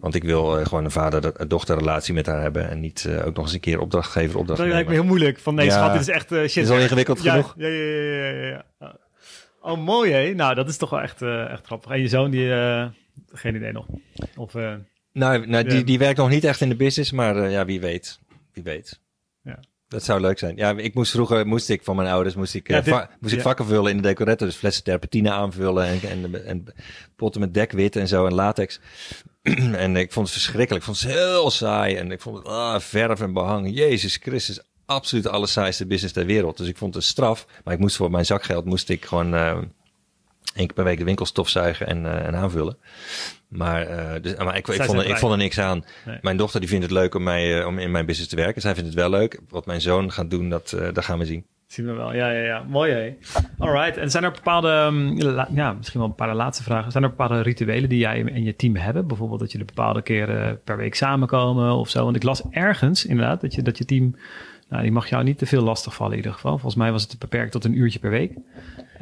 [0.00, 2.70] Want ik wil uh, gewoon een vader-dochter relatie met haar hebben.
[2.70, 5.38] En niet uh, ook nog eens een keer opdrachtgever opdracht Dat lijkt me heel moeilijk.
[5.38, 6.64] Van nee, ja, schat, dit is echt uh, shit.
[6.64, 7.54] is al ingewikkeld ja, genoeg.
[7.56, 8.96] Ja, ja, ja, ja, ja.
[9.60, 10.34] Oh, mooi hè?
[10.34, 11.90] Nou, dat is toch wel echt, echt grappig.
[11.90, 12.48] En je zoon, die,
[13.32, 13.86] geen idee nog.
[14.36, 14.54] Of...
[15.12, 17.80] Nou, nou die, die werkt nog niet echt in de business, maar uh, ja, wie
[17.80, 18.18] weet.
[18.52, 19.00] Wie weet.
[19.42, 19.58] Ja.
[19.88, 20.56] Dat zou leuk zijn.
[20.56, 23.40] Ja, ik moest vroeger, moest ik van mijn ouders, moest ik, ja, dit, moest ik
[23.40, 24.46] vakken vullen in de decorator.
[24.46, 26.64] Dus flessen terpentine aanvullen en, en, en
[27.16, 28.80] potten met dekwit en zo en latex.
[29.84, 30.84] en ik vond het verschrikkelijk.
[30.84, 31.96] Ik vond het heel saai.
[31.96, 33.74] En ik vond het, ah, verf en behang.
[33.74, 36.56] Jezus Christus, absoluut alle saaiste business ter wereld.
[36.56, 37.46] Dus ik vond het een straf.
[37.64, 39.34] Maar ik moest voor mijn zakgeld, moest ik gewoon...
[39.34, 39.58] Uh,
[40.54, 42.76] Eén keer per week de winkel stofzuigen en, uh, en aanvullen.
[43.48, 45.84] Maar, uh, dus, maar ik, ik, vond er, ik vond er niks aan.
[46.04, 46.18] Nee.
[46.22, 48.62] Mijn dochter die vindt het leuk om, mij, uh, om in mijn business te werken.
[48.62, 49.40] Zij vindt het wel leuk.
[49.48, 51.46] Wat mijn zoon gaat doen, dat, dat gaan we zien.
[51.66, 52.62] Zien we wel, ja, ja, ja.
[52.68, 53.16] Mooi hè.
[53.58, 54.68] Alright, en zijn er bepaalde,
[55.54, 56.92] ja, misschien wel een paar laatste vragen.
[56.92, 59.06] Zijn er bepaalde rituelen die jij en je team hebben?
[59.06, 62.04] Bijvoorbeeld dat jullie bepaalde keren per week samenkomen of zo.
[62.04, 64.16] Want ik las ergens inderdaad dat je, dat je team,
[64.68, 66.52] nou, die mag jou niet te veel lastig vallen in ieder geval.
[66.52, 68.32] Volgens mij was het beperkt tot een uurtje per week.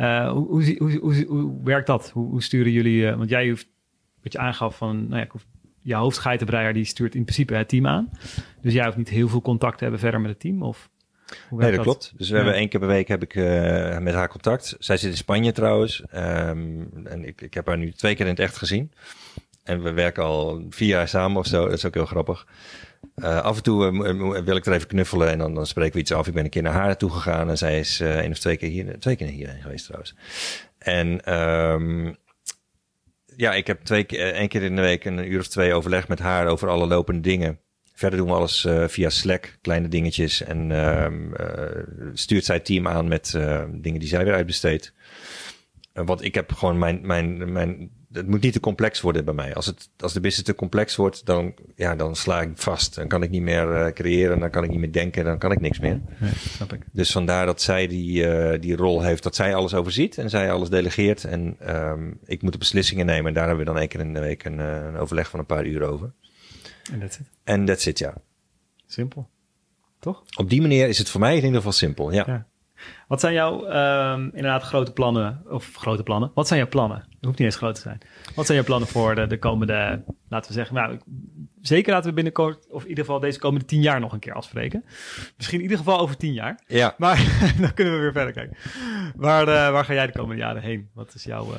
[0.01, 2.11] Uh, hoe, hoe, hoe, hoe, hoe werkt dat?
[2.11, 3.69] Hoe, sturen jullie, uh, want jij hoeft,
[4.23, 5.41] wat je aangaf van, nou ja,
[5.83, 8.11] je hoofdgeitenbreier die stuurt in principe het team aan.
[8.61, 10.91] Dus jij hoeft niet heel veel contact te hebben verder met het team of...
[11.51, 12.13] Nee, dat, dat, klopt.
[12.17, 12.43] Dus we ja.
[12.43, 14.77] hebben één keer per week heb ik uh, met haar contact.
[14.79, 16.03] Zij zit in Spanje trouwens.
[16.15, 18.93] Um, en ik, ik heb haar nu twee keer in het echt gezien.
[19.65, 21.65] En we werken al vier jaar samen of zo.
[21.65, 22.47] Dat is ook heel grappig.
[23.17, 26.01] Uh, af en toe uh, wil ik er even knuffelen en dan, dan spreken we
[26.01, 26.27] iets af.
[26.27, 28.57] Ik ben een keer naar haar toe gegaan en zij is uh, één of twee
[28.57, 30.15] keer hier, twee keer hierheen geweest trouwens.
[30.79, 32.17] En um,
[33.37, 36.19] ja, ik heb twee één keer in de week een uur of twee overleg met
[36.19, 37.59] haar over alle lopende dingen.
[37.95, 40.43] Verder doen we alles via Slack, kleine dingetjes.
[40.43, 41.07] En uh,
[42.15, 43.31] stuurt zij het team aan met
[43.71, 44.93] dingen die zij weer uitbesteedt.
[45.93, 47.91] want ik heb gewoon mijn, mijn, mijn.
[48.13, 49.55] Het moet niet te complex worden bij mij.
[49.55, 52.95] Als, het, als de business te complex wordt, dan, ja, dan sla ik vast.
[52.95, 55.61] Dan kan ik niet meer creëren, dan kan ik niet meer denken, dan kan ik
[55.61, 56.01] niks meer.
[56.19, 56.83] Nee, snap ik.
[56.93, 60.69] Dus vandaar dat zij die, die rol heeft, dat zij alles overziet en zij alles
[60.69, 61.25] delegeert.
[61.25, 63.27] En um, ik moet de beslissingen nemen.
[63.27, 65.47] En daar hebben we dan één keer in de week een, een overleg van een
[65.47, 66.13] paar uur over.
[66.93, 67.27] En that's it.
[67.45, 68.15] En that's it, ja.
[68.87, 69.29] Simpel.
[69.99, 70.23] Toch?
[70.37, 72.25] Op die manier is het voor mij in ieder geval simpel, ja.
[72.27, 72.47] ja.
[73.09, 73.67] Wat zijn jouw
[74.13, 76.31] um, inderdaad grote plannen, of grote plannen?
[76.35, 76.99] Wat zijn jouw plannen?
[76.99, 78.01] Het hoeft niet eens groot te zijn.
[78.35, 80.99] Wat zijn jouw plannen voor de, de komende, laten we zeggen, nou,
[81.61, 84.33] zeker laten we binnenkort, of in ieder geval deze komende tien jaar nog een keer
[84.33, 84.85] afspreken.
[85.37, 86.63] Misschien in ieder geval over tien jaar.
[86.67, 86.95] Ja.
[86.99, 87.17] Maar
[87.61, 88.57] dan kunnen we weer verder kijken.
[89.17, 90.91] Waar, uh, waar ga jij de komende jaren heen?
[90.95, 91.45] Wat is jouw...
[91.45, 91.59] Uh,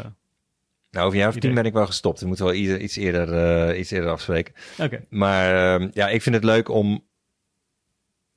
[0.92, 2.20] nou, over een jaar of tien ben ik wel gestopt.
[2.20, 3.34] We moeten wel iets eerder,
[3.70, 4.54] uh, iets eerder afspreken.
[4.74, 4.84] Oké.
[4.84, 5.06] Okay.
[5.10, 7.04] Maar uh, ja, ik vind het leuk om...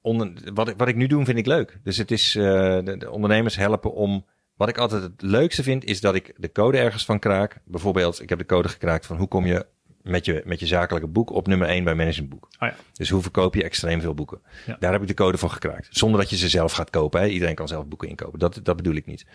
[0.06, 1.78] Onder, wat, ik, wat ik nu doe, vind ik leuk.
[1.82, 4.24] Dus het is uh, de, de, ondernemers helpen om...
[4.56, 7.60] Wat ik altijd het leukste vind, is dat ik de code ergens van kraak.
[7.64, 9.66] Bijvoorbeeld, ik heb de code gekraakt van hoe kom je
[10.06, 12.44] met je, met je zakelijke boek op nummer 1 bij Managementboek.
[12.44, 12.74] Oh ja.
[12.92, 14.40] Dus hoe verkoop je extreem veel boeken?
[14.66, 14.76] Ja.
[14.78, 15.88] Daar heb ik de code van gekraakt.
[15.90, 17.20] Zonder dat je ze zelf gaat kopen.
[17.20, 17.26] Hè.
[17.26, 18.38] Iedereen kan zelf boeken inkopen.
[18.38, 19.26] Dat, dat bedoel ik niet.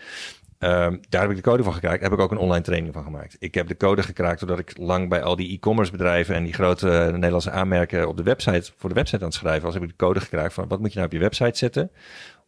[0.58, 2.02] Um, daar heb ik de code van gekraakt.
[2.02, 3.36] Heb ik ook een online training van gemaakt.
[3.38, 6.52] Ik heb de code gekraakt doordat ik lang bij al die e-commerce bedrijven en die
[6.52, 9.82] grote uh, Nederlandse aanmerken op de website, voor de website aan het schrijven was, heb
[9.82, 11.90] ik de code gekraakt van wat moet je nou op je website zetten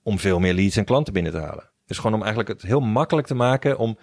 [0.02, 1.70] om veel meer leads en klanten binnen te halen.
[1.86, 3.98] Dus gewoon om eigenlijk het heel makkelijk te maken om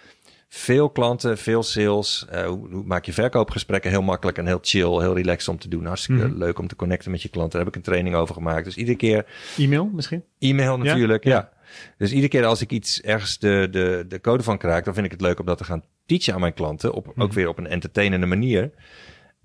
[0.54, 2.26] veel klanten, veel sales.
[2.34, 5.68] Uh, hoe, hoe, maak je verkoopgesprekken heel makkelijk en heel chill, heel relaxed om te
[5.68, 5.86] doen.
[5.86, 6.38] Hartstikke mm.
[6.38, 7.52] leuk om te connecten met je klanten.
[7.52, 8.66] Daar heb ik een training over gemaakt.
[8.66, 9.26] Dus iedere keer.
[9.58, 10.24] E-mail misschien?
[10.40, 11.32] E-mail natuurlijk, ja.
[11.32, 11.50] ja.
[11.98, 15.06] Dus iedere keer als ik iets ergens de, de, de code van kraak, dan vind
[15.06, 16.94] ik het leuk om dat te gaan teachen aan mijn klanten.
[16.94, 17.22] Op, mm.
[17.22, 18.62] Ook weer op een entertainende manier.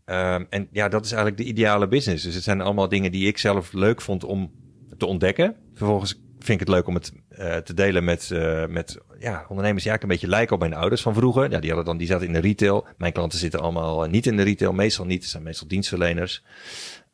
[0.05, 2.25] Um, en ja, dat is eigenlijk de ideale business.
[2.25, 4.53] Dus het zijn allemaal dingen die ik zelf leuk vond om
[4.99, 5.57] te ontdekken.
[5.75, 9.83] Vervolgens vind ik het leuk om het uh, te delen met, uh, met ja, ondernemers
[9.83, 11.51] die eigenlijk een beetje lijken op mijn ouders van vroeger.
[11.51, 12.87] Ja, die, hadden dan, die zaten in de retail.
[12.99, 15.23] Mijn klanten zitten allemaal niet in de retail, meestal niet.
[15.23, 16.43] Het zijn meestal dienstverleners.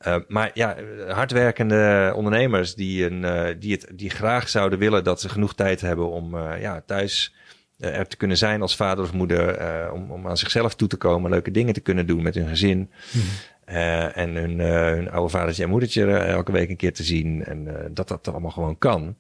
[0.07, 0.77] Uh, maar ja,
[1.09, 5.81] hardwerkende ondernemers die, een, uh, die, het, die graag zouden willen dat ze genoeg tijd
[5.81, 7.35] hebben om uh, ja, thuis
[7.79, 9.93] er te kunnen zijn als vader of moeder.
[9.93, 12.79] om, om aan zichzelf toe te komen, leuke dingen te kunnen doen met hun gezin.
[12.79, 13.21] Mm
[13.65, 14.07] -hmm.
[14.15, 17.45] en hun, hun oude vadertje en moedertje elke week een keer te zien.
[17.45, 19.17] En dat dat allemaal gewoon kan.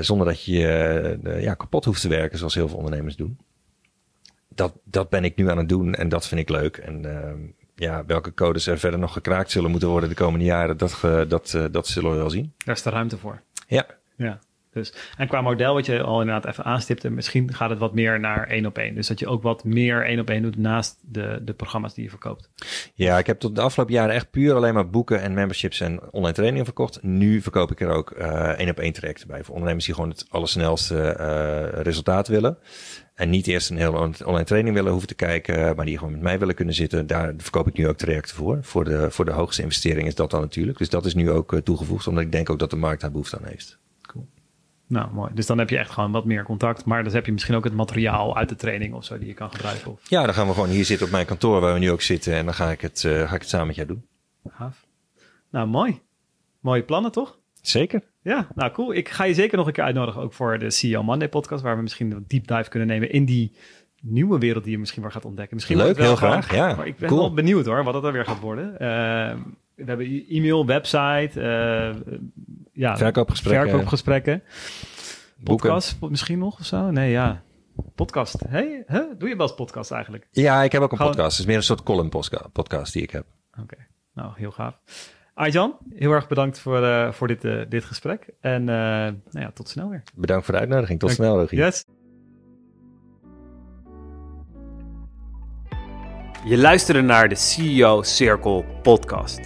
[0.00, 3.38] Zonder dat je ja, kapot hoeft te werken, zoals heel veel ondernemers doen.
[4.48, 6.76] Dat, dat ben ik nu aan het doen en dat vind ik leuk.
[6.76, 7.38] En ehm,
[7.74, 11.58] ja, welke codes er verder nog gekraakt zullen moeten worden de komende jaren, dat, dat,
[11.70, 12.52] dat zullen we wel zien.
[12.64, 13.42] Daar is de ruimte voor.
[13.66, 13.86] Ja.
[14.16, 14.38] Ja.
[14.72, 18.20] Dus, en qua model, wat je al inderdaad even aanstipte, misschien gaat het wat meer
[18.20, 18.94] naar één op één.
[18.94, 22.04] Dus dat je ook wat meer één op één doet naast de, de programma's die
[22.04, 22.50] je verkoopt.
[22.94, 26.12] Ja, ik heb tot de afgelopen jaren echt puur alleen maar boeken en memberships en
[26.12, 27.02] online trainingen verkocht.
[27.02, 30.10] Nu verkoop ik er ook uh, één op één trajecten bij voor ondernemers die gewoon
[30.10, 32.58] het allersnelste uh, resultaat willen.
[33.14, 36.22] En niet eerst een hele online training willen hoeven te kijken, maar die gewoon met
[36.22, 37.06] mij willen kunnen zitten.
[37.06, 38.58] Daar verkoop ik nu ook trajecten voor.
[38.62, 40.78] Voor de, voor de hoogste investering is dat dan natuurlijk.
[40.78, 43.38] Dus dat is nu ook toegevoegd, omdat ik denk ook dat de markt daar behoefte
[43.38, 43.78] aan heeft.
[44.90, 45.30] Nou, mooi.
[45.34, 46.84] Dus dan heb je echt gewoon wat meer contact.
[46.84, 49.34] Maar dan heb je misschien ook het materiaal uit de training of zo die je
[49.34, 49.90] kan gebruiken.
[49.90, 50.00] Of...
[50.08, 52.34] Ja, dan gaan we gewoon hier zitten op mijn kantoor waar we nu ook zitten.
[52.34, 54.06] En dan ga ik het, uh, ga ik het samen met jou doen.
[54.48, 54.86] Gaaf.
[55.50, 56.00] Nou, mooi.
[56.60, 57.38] Mooie plannen, toch?
[57.60, 58.02] Zeker.
[58.22, 58.94] Ja, nou cool.
[58.94, 61.76] Ik ga je zeker nog een keer uitnodigen ook voor de CEO Monday podcast, waar
[61.76, 63.52] we misschien een deep dive kunnen nemen in die
[64.00, 65.54] nieuwe wereld die je misschien wel gaat ontdekken.
[65.54, 66.54] Misschien Leuk, heel graag.
[66.54, 68.72] Ja, maar ik ben wel benieuwd hoor, wat het dan weer gaat worden.
[68.72, 68.78] Uh,
[69.74, 72.18] we hebben e-mail, website, uh,
[72.80, 74.42] ja, verkoopgesprekken, verkoopgesprekken.
[75.44, 76.90] Podcast misschien nog of zo?
[76.90, 77.42] Nee, ja.
[77.94, 78.42] podcast.
[78.48, 79.02] Hey, huh?
[79.18, 80.28] Doe je wel eens podcast eigenlijk?
[80.30, 81.30] Ja, ik heb ook een Gewoon- podcast.
[81.32, 82.08] Het is meer een soort column
[82.52, 83.24] podcast die ik heb.
[83.62, 83.76] Oké,
[84.14, 84.80] nou heel gaaf.
[85.34, 88.28] Arjan, heel erg bedankt voor, eh, voor dit, eh, dit gesprek.
[88.40, 88.74] En eh,
[89.06, 90.02] nou ja, tot snel weer.
[90.14, 90.98] Bedankt voor de uitnodiging.
[90.98, 91.58] Tot Dank- snel, Rogier.
[91.58, 91.84] Yes.
[96.44, 99.40] Je luisterde naar de CEO Circle podcast.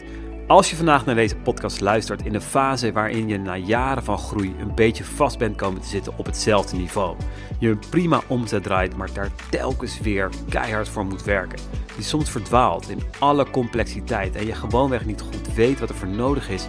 [0.47, 4.19] Als je vandaag naar deze podcast luistert in een fase waarin je na jaren van
[4.19, 7.17] groei een beetje vast bent komen te zitten op hetzelfde niveau.
[7.59, 11.59] Je een prima omzet draait, maar daar telkens weer keihard voor moet werken.
[11.97, 16.09] Je soms verdwaalt in alle complexiteit en je gewoonweg niet goed weet wat er voor
[16.09, 16.67] nodig is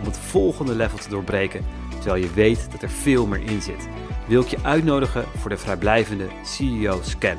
[0.00, 1.64] om het volgende level te doorbreken,
[1.98, 3.88] terwijl je weet dat er veel meer in zit.
[4.26, 7.38] Wil ik je uitnodigen voor de vrijblijvende CEO Scan.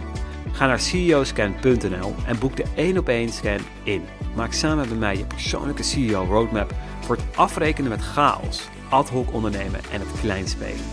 [0.60, 4.04] Ga naar ceoscan.nl en boek de 1 op 1 scan in.
[4.36, 9.34] Maak samen met mij je persoonlijke CEO roadmap voor het afrekenen met chaos, ad hoc
[9.34, 10.86] ondernemen en het kleinspelen.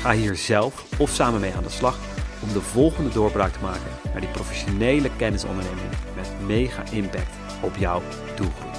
[0.00, 1.98] Ga hier zelf of samen mee aan de slag
[2.42, 8.02] om de volgende doorbraak te maken naar die professionele kennisonderneming met mega impact op jouw
[8.36, 8.76] doelgroep.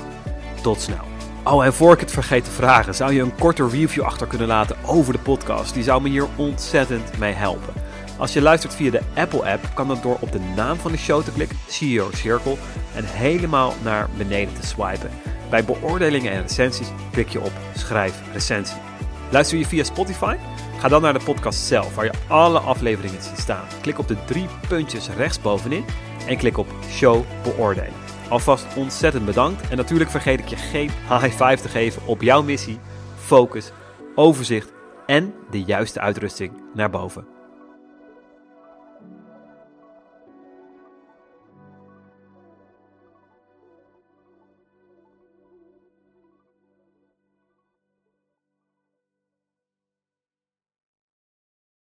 [0.61, 1.05] Tot snel.
[1.43, 4.47] Oh, en voor ik het vergeet te vragen, zou je een korte review achter kunnen
[4.47, 5.73] laten over de podcast?
[5.73, 7.88] Die zou me hier ontzettend mee helpen.
[8.19, 11.23] Als je luistert via de Apple-app, kan dat door op de naam van de show
[11.23, 12.55] te klikken, CEO Circle,
[12.95, 15.09] en helemaal naar beneden te swipen.
[15.49, 18.77] Bij beoordelingen en recensies klik je op Schrijf recensie.
[19.31, 20.35] Luister je via Spotify?
[20.79, 23.67] Ga dan naar de podcast zelf, waar je alle afleveringen ziet staan.
[23.81, 25.85] Klik op de drie puntjes rechtsbovenin
[26.27, 27.93] en klik op Show beoordelen.
[28.29, 32.43] Alvast ontzettend bedankt en natuurlijk vergeet ik je geen high five te geven op jouw
[32.43, 32.79] missie,
[33.17, 33.71] focus,
[34.15, 34.71] overzicht
[35.05, 37.38] en de juiste uitrusting naar boven.